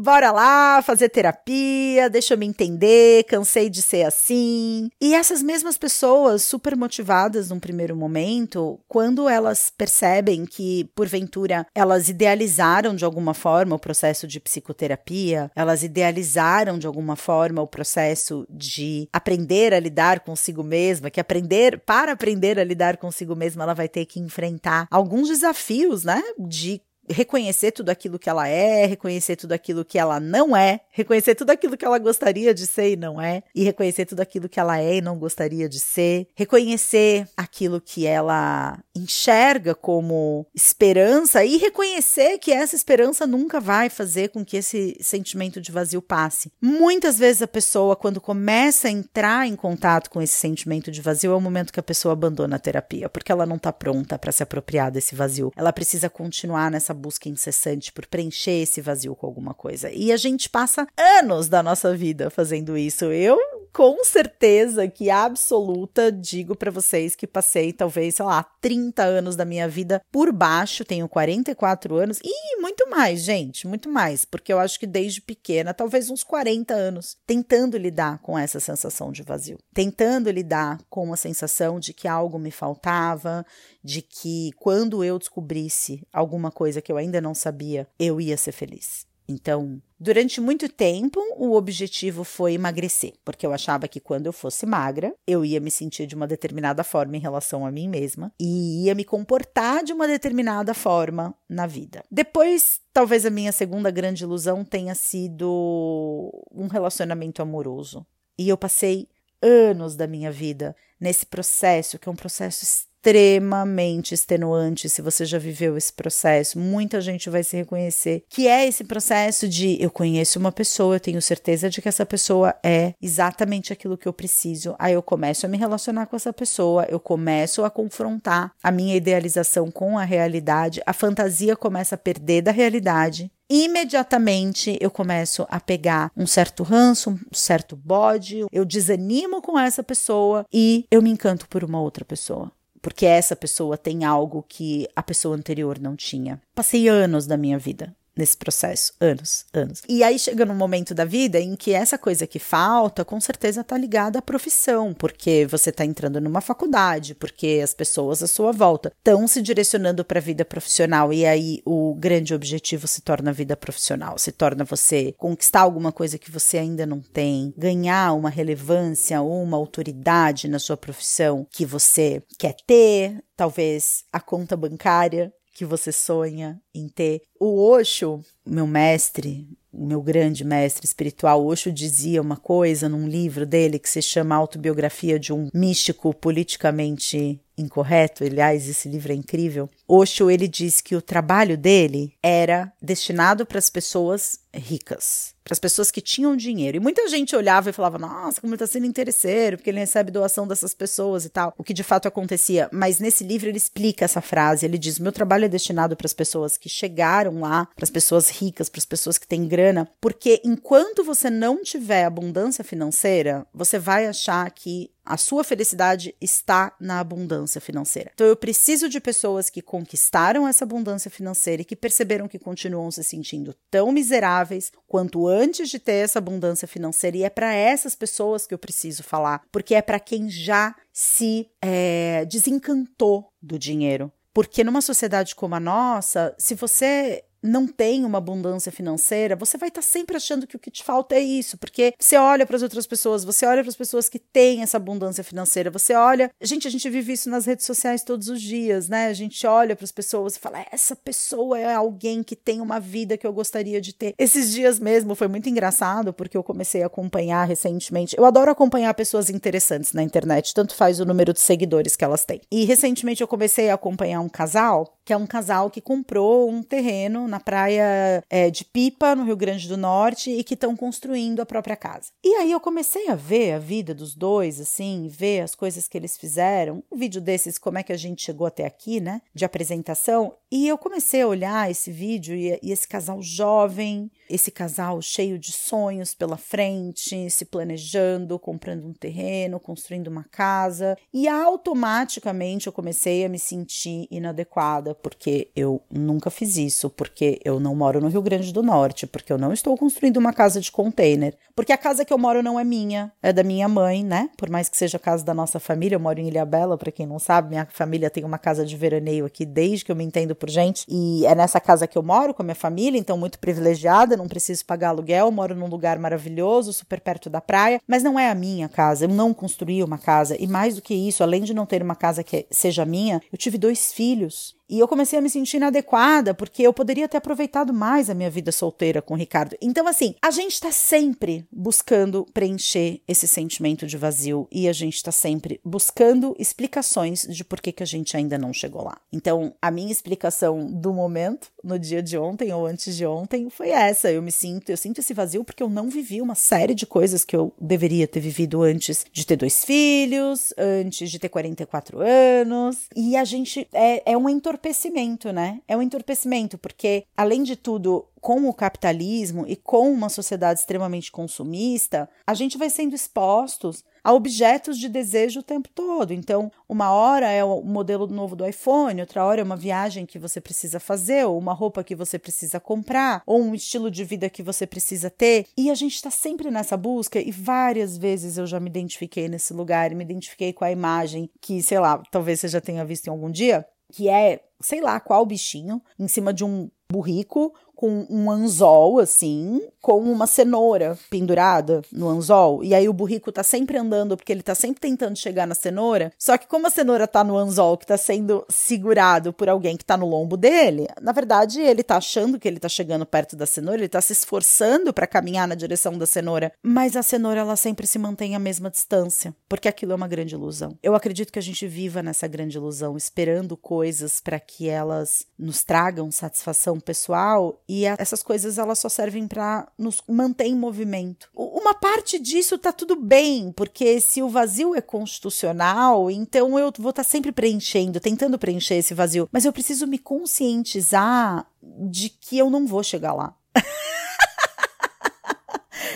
Bora 0.05 0.31
lá 0.31 0.83
fazer 0.83 1.09
terapia, 1.09 2.07
deixa 2.11 2.35
eu 2.35 2.37
me 2.37 2.45
entender, 2.45 3.23
cansei 3.23 3.71
de 3.71 3.81
ser 3.81 4.03
assim. 4.03 4.87
E 5.01 5.15
essas 5.15 5.41
mesmas 5.41 5.79
pessoas, 5.79 6.43
super 6.43 6.75
motivadas 6.75 7.49
num 7.49 7.59
primeiro 7.59 7.95
momento, 7.95 8.79
quando 8.87 9.27
elas 9.27 9.71
percebem 9.75 10.45
que, 10.45 10.87
porventura, 10.95 11.65
elas 11.73 12.07
idealizaram 12.07 12.95
de 12.95 13.03
alguma 13.03 13.33
forma 13.33 13.75
o 13.75 13.79
processo 13.79 14.27
de 14.27 14.39
psicoterapia, 14.39 15.49
elas 15.55 15.81
idealizaram 15.81 16.77
de 16.77 16.85
alguma 16.85 17.15
forma 17.15 17.63
o 17.63 17.67
processo 17.67 18.45
de 18.47 19.09
aprender 19.11 19.73
a 19.73 19.79
lidar 19.79 20.19
consigo 20.19 20.63
mesma, 20.63 21.09
que 21.09 21.19
aprender, 21.19 21.79
para 21.79 22.11
aprender 22.11 22.59
a 22.59 22.63
lidar 22.63 22.97
consigo 22.97 23.35
mesma, 23.35 23.63
ela 23.63 23.73
vai 23.73 23.89
ter 23.89 24.05
que 24.05 24.19
enfrentar 24.19 24.85
alguns 24.91 25.29
desafios, 25.29 26.03
né? 26.03 26.21
De 26.37 26.79
reconhecer 27.09 27.71
tudo 27.71 27.89
aquilo 27.89 28.19
que 28.19 28.29
ela 28.29 28.47
é, 28.47 28.85
reconhecer 28.85 29.35
tudo 29.35 29.51
aquilo 29.51 29.85
que 29.85 29.97
ela 29.97 30.19
não 30.19 30.55
é, 30.55 30.81
reconhecer 30.89 31.35
tudo 31.35 31.51
aquilo 31.51 31.77
que 31.77 31.85
ela 31.85 31.99
gostaria 31.99 32.53
de 32.53 32.65
ser 32.65 32.93
e 32.93 32.95
não 32.95 33.21
é, 33.21 33.43
e 33.53 33.63
reconhecer 33.63 34.05
tudo 34.05 34.21
aquilo 34.21 34.49
que 34.49 34.59
ela 34.59 34.79
é 34.79 34.95
e 34.95 35.01
não 35.01 35.17
gostaria 35.17 35.69
de 35.69 35.79
ser, 35.79 36.27
reconhecer 36.35 37.27
aquilo 37.37 37.79
que 37.79 38.05
ela 38.07 38.79
enxerga 38.95 39.75
como 39.75 40.47
esperança 40.53 41.43
e 41.43 41.57
reconhecer 41.57 42.37
que 42.39 42.51
essa 42.51 42.75
esperança 42.75 43.27
nunca 43.27 43.59
vai 43.59 43.89
fazer 43.89 44.29
com 44.29 44.43
que 44.43 44.57
esse 44.57 44.97
sentimento 45.01 45.61
de 45.61 45.71
vazio 45.71 46.01
passe. 46.01 46.51
Muitas 46.61 47.19
vezes 47.19 47.41
a 47.41 47.47
pessoa, 47.47 47.95
quando 47.95 48.21
começa 48.21 48.87
a 48.87 48.91
entrar 48.91 49.47
em 49.47 49.55
contato 49.55 50.09
com 50.09 50.21
esse 50.21 50.33
sentimento 50.33 50.91
de 50.91 51.01
vazio, 51.01 51.31
é 51.31 51.35
o 51.35 51.41
momento 51.41 51.73
que 51.73 51.79
a 51.79 51.83
pessoa 51.83 52.13
abandona 52.13 52.55
a 52.55 52.59
terapia, 52.59 53.09
porque 53.09 53.31
ela 53.31 53.45
não 53.45 53.57
está 53.57 53.71
pronta 53.71 54.17
para 54.17 54.31
se 54.31 54.41
apropriar 54.41 54.91
desse 54.91 55.13
vazio. 55.15 55.51
Ela 55.55 55.73
precisa 55.73 56.09
continuar 56.09 56.71
nessa 56.71 56.93
busca 56.95 57.29
incessante 57.29 57.91
por 57.91 58.05
preencher 58.07 58.61
esse 58.61 58.81
vazio 58.81 59.15
com 59.15 59.27
alguma 59.27 59.53
coisa. 59.53 59.91
E 59.91 60.11
a 60.11 60.17
gente 60.17 60.49
passa 60.49 60.87
anos 60.97 61.47
da 61.47 61.61
nossa 61.61 61.95
vida 61.95 62.29
fazendo 62.29 62.77
isso. 62.77 63.05
Eu, 63.05 63.37
com 63.75 64.05
certeza 64.05 64.87
que 64.87 65.09
absoluta, 65.09 66.09
digo 66.09 66.55
para 66.55 66.71
vocês 66.71 67.13
que 67.13 67.27
passei 67.27 67.73
talvez, 67.73 68.15
sei 68.15 68.25
lá, 68.25 68.41
30 68.61 69.03
anos 69.03 69.35
da 69.35 69.43
minha 69.43 69.67
vida 69.67 70.01
por 70.09 70.31
baixo, 70.31 70.85
tenho 70.85 71.09
44 71.09 71.93
anos 71.97 72.21
e 72.23 72.61
muito 72.61 72.89
mais, 72.89 73.19
gente, 73.19 73.67
muito 73.67 73.89
mais, 73.89 74.23
porque 74.23 74.53
eu 74.53 74.59
acho 74.59 74.79
que 74.79 74.87
desde 74.87 75.19
pequena, 75.19 75.73
talvez 75.73 76.09
uns 76.09 76.23
40 76.23 76.73
anos, 76.73 77.17
tentando 77.27 77.77
lidar 77.77 78.19
com 78.19 78.39
essa 78.39 78.61
sensação 78.61 79.11
de 79.11 79.23
vazio, 79.23 79.57
tentando 79.73 80.31
lidar 80.31 80.79
com 80.89 81.11
a 81.11 81.17
sensação 81.17 81.77
de 81.77 81.93
que 81.93 82.07
algo 82.07 82.39
me 82.39 82.51
faltava, 82.51 83.45
de 83.83 84.01
que 84.01 84.51
quando 84.55 85.03
eu 85.03 85.19
descobrisse 85.19 86.01
alguma 86.13 86.49
coisa 86.49 86.81
que 86.81 86.93
eu 86.93 86.95
ainda 86.95 87.19
não 87.19 87.35
sabia, 87.35 87.85
eu 87.99 88.21
ia 88.21 88.37
ser 88.37 88.53
feliz. 88.53 89.05
Então, 89.27 89.81
durante 89.99 90.39
muito 90.39 90.69
tempo, 90.69 91.19
o 91.35 91.53
objetivo 91.55 92.23
foi 92.23 92.53
emagrecer, 92.53 93.13
porque 93.23 93.45
eu 93.45 93.53
achava 93.53 93.87
que 93.87 93.99
quando 93.99 94.27
eu 94.27 94.33
fosse 94.33 94.65
magra, 94.65 95.13
eu 95.25 95.43
ia 95.43 95.59
me 95.59 95.71
sentir 95.71 96.05
de 96.05 96.15
uma 96.15 96.27
determinada 96.27 96.83
forma 96.83 97.17
em 97.17 97.19
relação 97.19 97.65
a 97.65 97.71
mim 97.71 97.87
mesma 97.89 98.31
e 98.39 98.85
ia 98.85 98.95
me 98.95 99.03
comportar 99.03 99.83
de 99.83 99.93
uma 99.93 100.07
determinada 100.07 100.73
forma 100.73 101.33
na 101.49 101.65
vida. 101.65 102.03
Depois, 102.11 102.79
talvez 102.93 103.25
a 103.25 103.31
minha 103.31 103.51
segunda 103.51 103.89
grande 103.89 104.23
ilusão 104.23 104.63
tenha 104.63 104.93
sido 104.93 106.31
um 106.51 106.67
relacionamento 106.67 107.41
amoroso. 107.41 108.05
E 108.37 108.47
eu 108.49 108.57
passei 108.57 109.07
anos 109.41 109.95
da 109.95 110.07
minha 110.07 110.31
vida 110.31 110.75
nesse 110.99 111.25
processo, 111.25 111.99
que 111.99 112.07
é 112.07 112.11
um 112.11 112.15
processo 112.15 112.63
extremamente 113.05 114.15
extenuante 114.15 114.89
se 114.89 114.99
você 114.99 115.25
já 115.25 115.37
viveu 115.37 115.77
esse 115.77 115.93
processo. 115.93 116.57
Muita 116.57 116.99
gente 116.99 117.29
vai 117.29 117.43
se 117.43 117.55
reconhecer 117.55 118.23
que 118.27 118.47
é 118.47 118.65
esse 118.67 118.83
processo 118.83 119.47
de 119.47 119.77
eu 119.79 119.91
conheço 119.91 120.39
uma 120.39 120.51
pessoa, 120.51 120.95
eu 120.95 120.99
tenho 120.99 121.21
certeza 121.21 121.69
de 121.69 121.83
que 121.83 121.87
essa 121.87 122.05
pessoa 122.05 122.55
é 122.63 122.93
exatamente 122.99 123.71
aquilo 123.71 123.97
que 123.97 124.07
eu 124.07 124.13
preciso. 124.13 124.75
Aí 124.79 124.93
eu 124.93 125.03
começo 125.03 125.45
a 125.45 125.49
me 125.49 125.57
relacionar 125.57 126.07
com 126.07 126.15
essa 126.15 126.33
pessoa, 126.33 126.87
eu 126.89 126.99
começo 126.99 127.63
a 127.63 127.69
confrontar 127.69 128.51
a 128.63 128.71
minha 128.71 128.95
idealização 128.95 129.69
com 129.69 129.99
a 129.99 130.03
realidade, 130.03 130.81
a 130.83 130.93
fantasia 130.93 131.55
começa 131.55 131.93
a 131.93 131.99
perder 131.99 132.41
da 132.41 132.51
realidade 132.51 133.31
imediatamente 133.47 134.75
eu 134.81 134.89
começo 134.89 135.45
a 135.49 135.59
pegar 135.59 136.11
um 136.17 136.25
certo 136.25 136.63
ranço, 136.63 137.11
um 137.11 137.19
certo 137.31 137.75
bode, 137.75 138.43
eu 138.51 138.65
desanimo 138.65 139.39
com 139.39 139.59
essa 139.59 139.83
pessoa 139.83 140.45
e 140.51 140.85
eu 140.89 140.99
me 140.99 141.11
encanto 141.11 141.47
por 141.47 141.63
uma 141.63 141.79
outra 141.79 142.03
pessoa 142.03 142.51
porque 142.85 143.07
essa 143.07 143.35
pessoa 143.35 143.79
tem 143.79 144.05
algo 144.05 144.45
que 144.47 144.87
a 144.95 145.01
pessoa 145.01 145.35
anterior 145.35 145.79
não 145.79 145.95
tinha. 145.95 146.39
Passei 146.53 146.87
anos 146.87 147.25
da 147.25 147.35
minha 147.35 147.57
vida 147.57 147.91
nesse 148.17 148.37
processo, 148.37 148.93
anos, 148.99 149.45
anos. 149.53 149.81
E 149.87 150.03
aí 150.03 150.17
chega 150.17 150.45
num 150.45 150.55
momento 150.55 150.93
da 150.93 151.05
vida 151.05 151.39
em 151.39 151.55
que 151.55 151.73
essa 151.73 151.97
coisa 151.97 152.25
que 152.25 152.39
falta, 152.39 153.03
com 153.03 153.19
certeza 153.19 153.63
tá 153.63 153.77
ligada 153.77 154.19
à 154.19 154.21
profissão, 154.21 154.93
porque 154.93 155.45
você 155.49 155.71
tá 155.71 155.83
entrando 155.83 156.21
numa 156.21 156.41
faculdade, 156.41 157.15
porque 157.15 157.59
as 157.63 157.73
pessoas 157.73 158.23
à 158.23 158.27
sua 158.27 158.51
volta 158.51 158.91
estão 158.97 159.27
se 159.27 159.41
direcionando 159.41 160.05
para 160.05 160.19
a 160.19 160.21
vida 160.21 160.45
profissional 160.45 161.11
e 161.11 161.25
aí 161.25 161.61
o 161.65 161.93
grande 161.95 162.33
objetivo 162.33 162.87
se 162.87 163.01
torna 163.01 163.31
a 163.31 163.33
vida 163.33 163.57
profissional, 163.57 164.17
se 164.17 164.31
torna 164.31 164.63
você 164.63 165.13
conquistar 165.17 165.61
alguma 165.61 165.91
coisa 165.91 166.17
que 166.17 166.31
você 166.31 166.57
ainda 166.57 166.85
não 166.85 167.01
tem, 167.01 167.53
ganhar 167.57 168.13
uma 168.13 168.29
relevância 168.29 169.21
ou 169.21 169.43
uma 169.43 169.57
autoridade 169.57 170.47
na 170.47 170.59
sua 170.59 170.77
profissão 170.77 171.45
que 171.51 171.65
você 171.65 172.23
quer 172.37 172.55
ter, 172.65 173.23
talvez 173.35 174.03
a 174.11 174.19
conta 174.19 174.55
bancária 174.55 175.31
que 175.55 175.63
você 175.63 175.89
sonha 175.89 176.61
em 176.73 176.89
ter. 176.89 177.21
O 177.39 177.65
Osho, 177.69 178.21
meu 178.45 178.67
mestre, 178.67 179.47
meu 179.73 180.01
grande 180.01 180.43
mestre 180.43 180.85
espiritual, 180.85 181.45
Osho 181.45 181.71
dizia 181.71 182.21
uma 182.21 182.35
coisa 182.35 182.89
num 182.89 183.07
livro 183.07 183.45
dele 183.45 183.79
que 183.79 183.89
se 183.89 184.01
chama 184.01 184.35
Autobiografia 184.35 185.17
de 185.17 185.31
um 185.31 185.47
Místico 185.53 186.13
Politicamente 186.13 187.39
Incorreto. 187.57 188.23
Aliás, 188.23 188.67
esse 188.67 188.89
livro 188.89 189.11
é 189.11 189.15
incrível. 189.15 189.69
Osho 189.87 190.29
ele 190.29 190.47
diz 190.47 190.81
que 190.81 190.95
o 190.95 191.01
trabalho 191.01 191.57
dele 191.57 192.13
era 192.21 192.71
destinado 192.81 193.45
para 193.45 193.59
as 193.59 193.69
pessoas 193.69 194.39
ricas 194.53 195.35
para 195.45 195.53
as 195.53 195.59
pessoas 195.59 195.91
que 195.91 196.01
tinham 196.01 196.35
dinheiro. 196.35 196.77
E 196.77 196.79
muita 196.79 197.07
gente 197.07 197.35
olhava 197.35 197.69
e 197.69 197.73
falava: 197.73 197.99
Nossa, 197.99 198.41
como 198.41 198.51
ele 198.51 198.55
está 198.55 198.65
sendo 198.65 198.87
interesseiro, 198.87 199.57
porque 199.57 199.69
ele 199.69 199.79
recebe 199.79 200.09
doação 200.09 200.47
dessas 200.47 200.73
pessoas 200.73 201.23
e 201.23 201.29
tal. 201.29 201.53
O 201.55 201.63
que 201.63 201.73
de 201.73 201.83
fato 201.83 202.07
acontecia. 202.07 202.67
Mas 202.73 202.99
nesse 202.99 203.23
livro 203.23 203.47
ele 203.47 203.57
explica 203.57 204.03
essa 204.03 204.21
frase. 204.21 204.65
Ele 204.65 204.79
diz: 204.79 204.97
Meu 204.97 205.11
trabalho 205.11 205.45
é 205.45 205.47
destinado 205.47 205.95
para 205.95 206.07
as 206.07 206.13
pessoas 206.13 206.57
que 206.57 206.67
chegaram 206.67 207.41
lá, 207.41 207.67
para 207.75 207.83
as 207.83 207.91
pessoas 207.91 208.29
ricas, 208.29 208.69
para 208.69 208.79
as 208.79 208.85
pessoas 208.85 209.19
que 209.19 209.27
têm 209.27 209.47
grana, 209.47 209.87
porque 210.01 210.41
enquanto 210.43 211.03
você 211.03 211.29
não 211.29 211.61
tiver 211.61 212.05
abundância 212.05 212.63
financeira, 212.63 213.45
você 213.53 213.77
vai 213.77 214.07
achar 214.07 214.49
que 214.49 214.89
a 215.05 215.17
sua 215.17 215.43
felicidade 215.43 216.15
está 216.19 216.75
na 216.79 216.99
abundância 216.99 217.61
financeira. 217.61 218.11
Então 218.13 218.27
eu 218.27 218.35
preciso 218.35 218.89
de 218.89 218.99
pessoas 218.99 219.49
que 219.49 219.61
conquistaram 219.61 220.47
essa 220.47 220.65
abundância 220.65 221.11
financeira 221.11 221.61
e 221.61 221.65
que 221.65 221.75
perceberam 221.75 222.27
que 222.27 222.39
continuam 222.39 222.89
se 222.89 223.03
sentindo 223.03 223.55
tão 223.69 223.91
miseráveis 223.91 224.71
quanto 224.87 225.27
antes 225.27 225.69
de 225.69 225.79
ter 225.79 226.03
essa 226.03 226.19
abundância 226.19 226.67
financeira. 226.67 227.17
E 227.17 227.23
é 227.23 227.29
para 227.29 227.53
essas 227.53 227.95
pessoas 227.95 228.47
que 228.47 228.53
eu 228.53 228.57
preciso 228.57 229.03
falar, 229.03 229.41
porque 229.51 229.75
é 229.75 229.81
para 229.81 229.99
quem 229.99 230.29
já 230.29 230.75
se 230.91 231.47
é, 231.61 232.25
desencantou 232.25 233.29
do 233.41 233.59
dinheiro 233.59 234.11
Porque 234.33 234.63
numa 234.63 234.81
sociedade 234.81 235.35
como 235.35 235.55
a 235.55 235.59
nossa, 235.59 236.33
se 236.37 236.55
você 236.55 237.23
não 237.45 237.67
tem 237.67 238.03
uma 238.03 238.17
abundância 238.17 238.71
financeira, 238.71 239.35
você 239.35 239.57
vai 239.57 239.69
estar 239.69 239.81
tá 239.81 239.87
sempre 239.87 240.17
achando 240.17 240.47
que 240.47 240.55
o 240.55 240.59
que 240.59 240.71
te 240.71 240.83
falta 240.83 241.15
é 241.15 241.19
isso, 241.19 241.57
porque 241.57 241.93
você 241.97 242.17
olha 242.17 242.45
para 242.45 242.55
as 242.55 242.61
outras 242.61 242.87
pessoas, 242.87 243.23
você 243.23 243.45
olha 243.45 243.61
para 243.61 243.69
as 243.69 243.75
pessoas 243.75 244.09
que 244.09 244.19
têm 244.19 244.61
essa 244.61 244.77
abundância 244.77 245.23
financeira, 245.23 245.69
você 245.69 245.93
olha, 245.93 246.31
gente, 246.41 246.67
a 246.67 246.71
gente 246.71 246.89
vive 246.89 247.13
isso 247.13 247.29
nas 247.29 247.45
redes 247.45 247.65
sociais 247.65 248.03
todos 248.03 248.29
os 248.29 248.41
dias, 248.41 248.89
né? 248.89 249.07
A 249.07 249.13
gente 249.13 249.45
olha 249.45 249.75
para 249.75 249.85
as 249.85 249.91
pessoas 249.91 250.35
e 250.35 250.39
fala: 250.39 250.65
essa 250.71 250.95
pessoa 250.95 251.59
é 251.59 251.73
alguém 251.73 252.23
que 252.23 252.35
tem 252.35 252.61
uma 252.61 252.79
vida 252.79 253.17
que 253.17 253.27
eu 253.27 253.33
gostaria 253.33 253.79
de 253.79 253.93
ter. 253.93 254.13
Esses 254.17 254.51
dias 254.51 254.79
mesmo 254.79 255.15
foi 255.15 255.27
muito 255.27 255.49
engraçado 255.49 256.13
porque 256.13 256.37
eu 256.37 256.43
comecei 256.43 256.83
a 256.83 256.87
acompanhar 256.87 257.45
recentemente. 257.45 258.17
Eu 258.17 258.25
adoro 258.25 258.51
acompanhar 258.51 258.93
pessoas 258.93 259.29
interessantes 259.29 259.93
na 259.93 260.03
internet, 260.03 260.53
tanto 260.53 260.75
faz 260.75 260.99
o 260.99 261.05
número 261.05 261.33
de 261.33 261.39
seguidores 261.39 261.95
que 261.95 262.03
elas 262.03 262.25
têm. 262.25 262.41
E 262.51 262.65
recentemente 262.65 263.21
eu 263.21 263.27
comecei 263.27 263.69
a 263.69 263.75
acompanhar 263.75 264.21
um 264.21 264.29
casal, 264.29 264.94
que 265.05 265.13
é 265.13 265.17
um 265.17 265.27
casal 265.27 265.69
que 265.69 265.79
comprou 265.79 266.49
um 266.49 266.63
terreno 266.63 267.27
na 267.27 267.39
praia 267.39 268.23
é, 268.27 268.49
de 268.49 268.65
Pipa, 268.65 269.15
no 269.15 269.23
Rio 269.23 269.37
Grande 269.37 269.67
do 269.67 269.77
Norte, 269.77 270.31
e 270.31 270.43
que 270.43 270.55
estão 270.55 270.75
construindo 270.75 271.41
a 271.41 271.45
própria 271.45 271.75
casa. 271.75 272.09
E 272.23 272.33
aí 272.35 272.51
eu 272.51 272.59
comecei 272.59 273.07
a 273.07 273.15
ver 273.15 273.53
a 273.53 273.59
vida 273.59 273.93
dos 273.93 274.15
dois, 274.15 274.59
assim, 274.59 275.07
ver 275.07 275.41
as 275.41 275.53
coisas 275.53 275.87
que 275.87 275.95
eles 275.95 276.17
fizeram. 276.17 276.83
Um 276.91 276.97
vídeo 276.97 277.21
desses, 277.21 277.59
como 277.59 277.77
é 277.77 277.83
que 277.83 277.93
a 277.93 277.97
gente 277.97 278.23
chegou 278.23 278.47
até 278.47 278.65
aqui, 278.65 278.99
né? 278.99 279.21
De 279.33 279.45
apresentação. 279.45 280.33
E 280.51 280.67
eu 280.67 280.77
comecei 280.77 281.21
a 281.21 281.27
olhar 281.27 281.69
esse 281.69 281.91
vídeo 281.91 282.35
e, 282.35 282.59
e 282.63 282.71
esse 282.71 282.87
casal 282.87 283.21
jovem, 283.21 284.09
esse 284.27 284.49
casal 284.49 285.01
cheio 285.01 285.37
de 285.37 285.51
sonhos 285.51 286.15
pela 286.15 286.37
frente, 286.37 287.29
se 287.29 287.45
planejando, 287.45 288.39
comprando 288.39 288.87
um 288.87 288.93
terreno, 288.93 289.59
construindo 289.59 290.07
uma 290.07 290.23
casa. 290.23 290.97
E 291.13 291.27
automaticamente 291.27 292.67
eu 292.67 292.73
comecei 292.73 293.23
a 293.23 293.29
me 293.29 293.37
sentir 293.37 294.07
inadequada, 294.09 294.94
porque 295.01 295.49
eu 295.55 295.81
nunca 295.91 296.29
fiz 296.29 296.57
isso, 296.57 296.89
porque 296.89 297.39
eu 297.43 297.59
não 297.59 297.75
moro 297.75 298.01
no 298.01 298.07
Rio 298.07 298.21
Grande 298.21 298.53
do 298.53 298.63
Norte, 298.63 299.05
porque 299.05 299.31
eu 299.31 299.37
não 299.37 299.53
estou 299.53 299.77
construindo 299.77 300.17
uma 300.17 300.33
casa 300.33 300.59
de 300.59 300.71
container, 300.71 301.35
porque 301.55 301.71
a 301.71 301.77
casa 301.77 302.03
que 302.03 302.13
eu 302.13 302.17
moro 302.17 302.41
não 302.41 302.59
é 302.59 302.63
minha, 302.63 303.11
é 303.21 303.31
da 303.31 303.43
minha 303.43 303.67
mãe, 303.67 304.03
né? 304.03 304.29
Por 304.37 304.49
mais 304.49 304.69
que 304.69 304.77
seja 304.77 304.97
a 304.97 304.99
casa 304.99 305.23
da 305.23 305.33
nossa 305.33 305.59
família, 305.59 305.95
eu 305.95 305.99
moro 305.99 306.19
em 306.19 306.27
Ilha 306.27 306.45
Bela, 306.45 306.77
para 306.77 306.91
quem 306.91 307.05
não 307.05 307.19
sabe, 307.19 307.49
minha 307.49 307.67
família 307.71 308.09
tem 308.09 308.23
uma 308.23 308.37
casa 308.37 308.65
de 308.65 308.75
veraneio 308.75 309.25
aqui 309.25 309.45
desde 309.45 309.85
que 309.85 309.91
eu 309.91 309.95
me 309.95 310.03
entendo 310.03 310.35
por 310.35 310.49
gente, 310.49 310.85
e 310.89 311.25
é 311.25 311.35
nessa 311.35 311.59
casa 311.59 311.87
que 311.87 311.97
eu 311.97 312.03
moro 312.03 312.33
com 312.33 312.41
a 312.41 312.45
minha 312.45 312.55
família, 312.55 312.97
então 312.97 313.17
muito 313.17 313.39
privilegiada, 313.39 314.17
não 314.17 314.27
preciso 314.27 314.65
pagar 314.65 314.89
aluguel, 314.89 315.31
moro 315.31 315.55
num 315.55 315.67
lugar 315.67 315.99
maravilhoso, 315.99 316.73
super 316.73 316.99
perto 316.99 317.29
da 317.29 317.41
praia, 317.41 317.81
mas 317.87 318.03
não 318.03 318.19
é 318.19 318.29
a 318.29 318.35
minha 318.35 318.69
casa, 318.69 319.05
eu 319.05 319.09
não 319.09 319.33
construí 319.33 319.83
uma 319.83 319.97
casa, 319.97 320.35
e 320.39 320.47
mais 320.47 320.75
do 320.75 320.81
que 320.81 320.93
isso, 320.93 321.23
além 321.23 321.43
de 321.43 321.53
não 321.53 321.65
ter 321.65 321.81
uma 321.81 321.95
casa 321.95 322.23
que 322.23 322.45
seja 322.51 322.85
minha, 322.85 323.21
eu 323.31 323.37
tive 323.37 323.57
dois 323.57 323.93
filhos. 323.93 324.55
E 324.67 324.79
eu 324.79 324.87
comecei 324.87 325.19
a 325.19 325.21
me 325.21 325.29
sentir 325.29 325.57
inadequada, 325.57 326.33
porque 326.33 326.63
eu 326.63 326.73
poderia 326.73 327.07
ter 327.07 327.17
aproveitado 327.17 327.71
mais 327.71 328.09
a 328.09 328.15
minha 328.15 328.29
vida 328.29 328.51
solteira 328.51 329.01
com 329.01 329.13
o 329.13 329.17
Ricardo. 329.17 329.55
Então, 329.61 329.87
assim, 329.87 330.15
a 330.21 330.31
gente 330.31 330.59
tá 330.59 330.71
sempre 330.71 331.47
buscando 331.51 332.25
preencher 332.33 333.01
esse 333.07 333.27
sentimento 333.27 333.85
de 333.85 333.95
vazio 333.95 334.47
e 334.51 334.67
a 334.67 334.73
gente 334.73 335.03
tá 335.03 335.11
sempre 335.11 335.59
buscando 335.63 336.35
explicações 336.39 337.27
de 337.29 337.43
por 337.43 337.61
que, 337.61 337.71
que 337.71 337.83
a 337.83 337.85
gente 337.85 338.17
ainda 338.17 338.37
não 338.37 338.51
chegou 338.51 338.83
lá. 338.83 338.97
Então, 339.13 339.53
a 339.61 339.69
minha 339.69 339.91
explicação 339.91 340.65
do 340.65 340.91
momento, 340.91 341.51
no 341.63 341.77
dia 341.77 342.01
de 342.01 342.17
ontem 342.17 342.51
ou 342.51 342.65
antes 342.65 342.95
de 342.95 343.05
ontem, 343.05 343.49
foi 343.49 343.69
essa. 343.69 344.11
Eu 344.11 344.21
me 344.21 344.31
sinto, 344.31 344.71
eu 344.71 344.77
sinto 344.77 344.99
esse 344.99 345.13
vazio 345.13 345.43
porque 345.43 345.61
eu 345.61 345.69
não 345.69 345.89
vivi 345.89 346.21
uma 346.21 346.35
série 346.35 346.73
de 346.73 346.87
coisas 346.87 347.23
que 347.23 347.35
eu 347.35 347.53
deveria 347.61 348.07
ter 348.07 348.19
vivido 348.19 348.63
antes 348.63 349.05
de 349.11 349.25
ter 349.25 349.35
dois 349.35 349.63
filhos, 349.63 350.53
antes 350.57 351.11
de 351.11 351.19
ter 351.19 351.29
44 351.29 351.99
anos. 351.99 352.87
E 352.95 353.15
a 353.15 353.23
gente 353.23 353.67
é, 353.71 354.11
é 354.11 354.17
um 354.17 354.27
entorno 354.27 354.54
entorpecimento, 354.55 355.31
né? 355.31 355.61
É 355.67 355.75
um 355.75 355.81
entorpecimento, 355.81 356.57
porque, 356.57 357.05
além 357.15 357.43
de 357.43 357.55
tudo, 357.55 358.07
com 358.21 358.47
o 358.49 358.53
capitalismo 358.53 359.45
e 359.47 359.55
com 359.55 359.91
uma 359.91 360.09
sociedade 360.09 360.59
extremamente 360.59 361.11
consumista, 361.11 362.09
a 362.25 362.33
gente 362.33 362.57
vai 362.57 362.69
sendo 362.69 362.95
expostos 362.95 363.83
a 364.03 364.13
objetos 364.13 364.77
de 364.77 364.87
desejo 364.87 365.39
o 365.39 365.43
tempo 365.43 365.67
todo. 365.73 366.13
Então, 366.13 366.51
uma 366.69 366.91
hora 366.91 367.29
é 367.29 367.43
o 367.43 367.61
modelo 367.63 368.05
novo 368.07 368.35
do 368.35 368.45
iPhone, 368.45 369.01
outra 369.01 369.25
hora 369.25 369.41
é 369.41 369.43
uma 369.43 369.55
viagem 369.55 370.05
que 370.05 370.19
você 370.19 370.39
precisa 370.39 370.79
fazer, 370.79 371.25
ou 371.25 371.37
uma 371.37 371.53
roupa 371.53 371.83
que 371.83 371.95
você 371.95 372.19
precisa 372.19 372.59
comprar, 372.59 373.23
ou 373.25 373.41
um 373.41 373.55
estilo 373.55 373.89
de 373.89 374.03
vida 374.03 374.29
que 374.29 374.43
você 374.43 374.67
precisa 374.67 375.09
ter. 375.09 375.47
E 375.57 375.71
a 375.71 375.75
gente 375.75 375.95
está 375.95 376.11
sempre 376.11 376.51
nessa 376.51 376.77
busca, 376.77 377.19
e 377.19 377.31
várias 377.31 377.97
vezes 377.97 378.37
eu 378.37 378.45
já 378.45 378.59
me 378.59 378.69
identifiquei 378.69 379.27
nesse 379.27 379.53
lugar, 379.53 379.93
me 379.95 380.03
identifiquei 380.03 380.53
com 380.53 380.63
a 380.63 380.71
imagem 380.71 381.29
que, 381.41 381.61
sei 381.63 381.79
lá, 381.79 382.01
talvez 382.11 382.39
você 382.39 382.47
já 382.47 382.61
tenha 382.61 382.85
visto 382.85 383.07
em 383.07 383.11
algum 383.11 383.31
dia, 383.31 383.65
que 383.95 384.09
é, 384.09 384.43
sei 384.59 384.81
lá, 384.81 384.99
qual 384.99 385.25
bichinho, 385.25 385.81
em 385.97 386.07
cima 386.07 386.33
de 386.33 386.43
um 386.43 386.69
burrico 386.91 387.53
com 387.75 388.05
um 388.09 388.31
anzol, 388.31 388.99
assim, 388.99 389.61
com 389.81 389.99
uma 389.99 390.25
cenoura 390.25 390.97
pendurada 391.09 391.81
no 391.91 392.09
anzol. 392.09 392.63
E 392.63 392.73
aí 392.73 392.89
o 392.89 392.93
burrico 392.93 393.31
tá 393.31 393.43
sempre 393.43 393.77
andando, 393.77 394.17
porque 394.17 394.31
ele 394.31 394.41
tá 394.41 394.55
sempre 394.55 394.79
tentando 394.79 395.17
chegar 395.17 395.45
na 395.45 395.53
cenoura. 395.53 396.11
Só 396.17 396.37
que 396.37 396.47
como 396.47 396.67
a 396.67 396.69
cenoura 396.69 397.07
tá 397.07 397.23
no 397.23 397.37
anzol, 397.37 397.77
que 397.77 397.85
tá 397.85 397.97
sendo 397.97 398.43
segurado 398.49 399.31
por 399.31 399.49
alguém 399.49 399.77
que 399.77 399.85
tá 399.85 399.95
no 399.95 400.07
lombo 400.07 400.37
dele, 400.37 400.87
na 401.01 401.11
verdade 401.11 401.61
ele 401.61 401.83
tá 401.83 401.97
achando 401.97 402.39
que 402.39 402.47
ele 402.47 402.59
tá 402.59 402.69
chegando 402.69 403.05
perto 403.05 403.35
da 403.35 403.45
cenoura, 403.45 403.79
ele 403.79 403.87
tá 403.87 404.01
se 404.01 404.13
esforçando 404.13 404.93
para 404.93 405.05
caminhar 405.05 405.47
na 405.47 405.55
direção 405.55 405.97
da 405.97 406.05
cenoura. 406.05 406.51
Mas 406.63 406.95
a 406.95 407.03
cenoura, 407.03 407.41
ela 407.41 407.55
sempre 407.55 407.85
se 407.85 407.99
mantém 407.99 408.35
à 408.35 408.39
mesma 408.39 408.69
distância, 408.69 409.35
porque 409.47 409.67
aquilo 409.67 409.91
é 409.91 409.95
uma 409.95 410.07
grande 410.07 410.33
ilusão. 410.33 410.77
Eu 410.81 410.95
acredito 410.95 411.31
que 411.31 411.39
a 411.39 411.43
gente 411.43 411.67
viva 411.67 412.01
nessa 412.01 412.27
grande 412.27 412.57
ilusão, 412.57 412.97
esperando 412.97 413.55
coisas 413.57 414.19
para 414.19 414.39
que 414.39 414.69
elas 414.69 415.27
nos 415.37 415.63
tragam 415.63 416.11
satisfação 416.11 416.79
pessoal 416.79 417.61
e 417.67 417.85
essas 417.85 418.21
coisas 418.21 418.57
elas 418.57 418.79
só 418.79 418.89
servem 418.89 419.27
para 419.27 419.67
nos 419.77 420.01
manter 420.07 420.45
em 420.45 420.55
movimento. 420.55 421.29
Uma 421.33 421.73
parte 421.73 422.19
disso 422.19 422.57
tá 422.57 422.71
tudo 422.71 422.95
bem, 422.95 423.51
porque 423.51 423.99
se 423.99 424.21
o 424.21 424.29
vazio 424.29 424.75
é 424.75 424.81
constitucional, 424.81 426.11
então 426.11 426.59
eu 426.59 426.71
vou 426.77 426.91
estar 426.91 427.03
tá 427.03 427.09
sempre 427.09 427.31
preenchendo, 427.31 427.99
tentando 427.99 428.37
preencher 428.37 428.75
esse 428.75 428.93
vazio, 428.93 429.27
mas 429.31 429.45
eu 429.45 429.53
preciso 429.53 429.87
me 429.87 429.97
conscientizar 429.97 431.47
de 431.61 432.09
que 432.09 432.37
eu 432.37 432.49
não 432.49 432.67
vou 432.67 432.83
chegar 432.83 433.13
lá. 433.13 433.35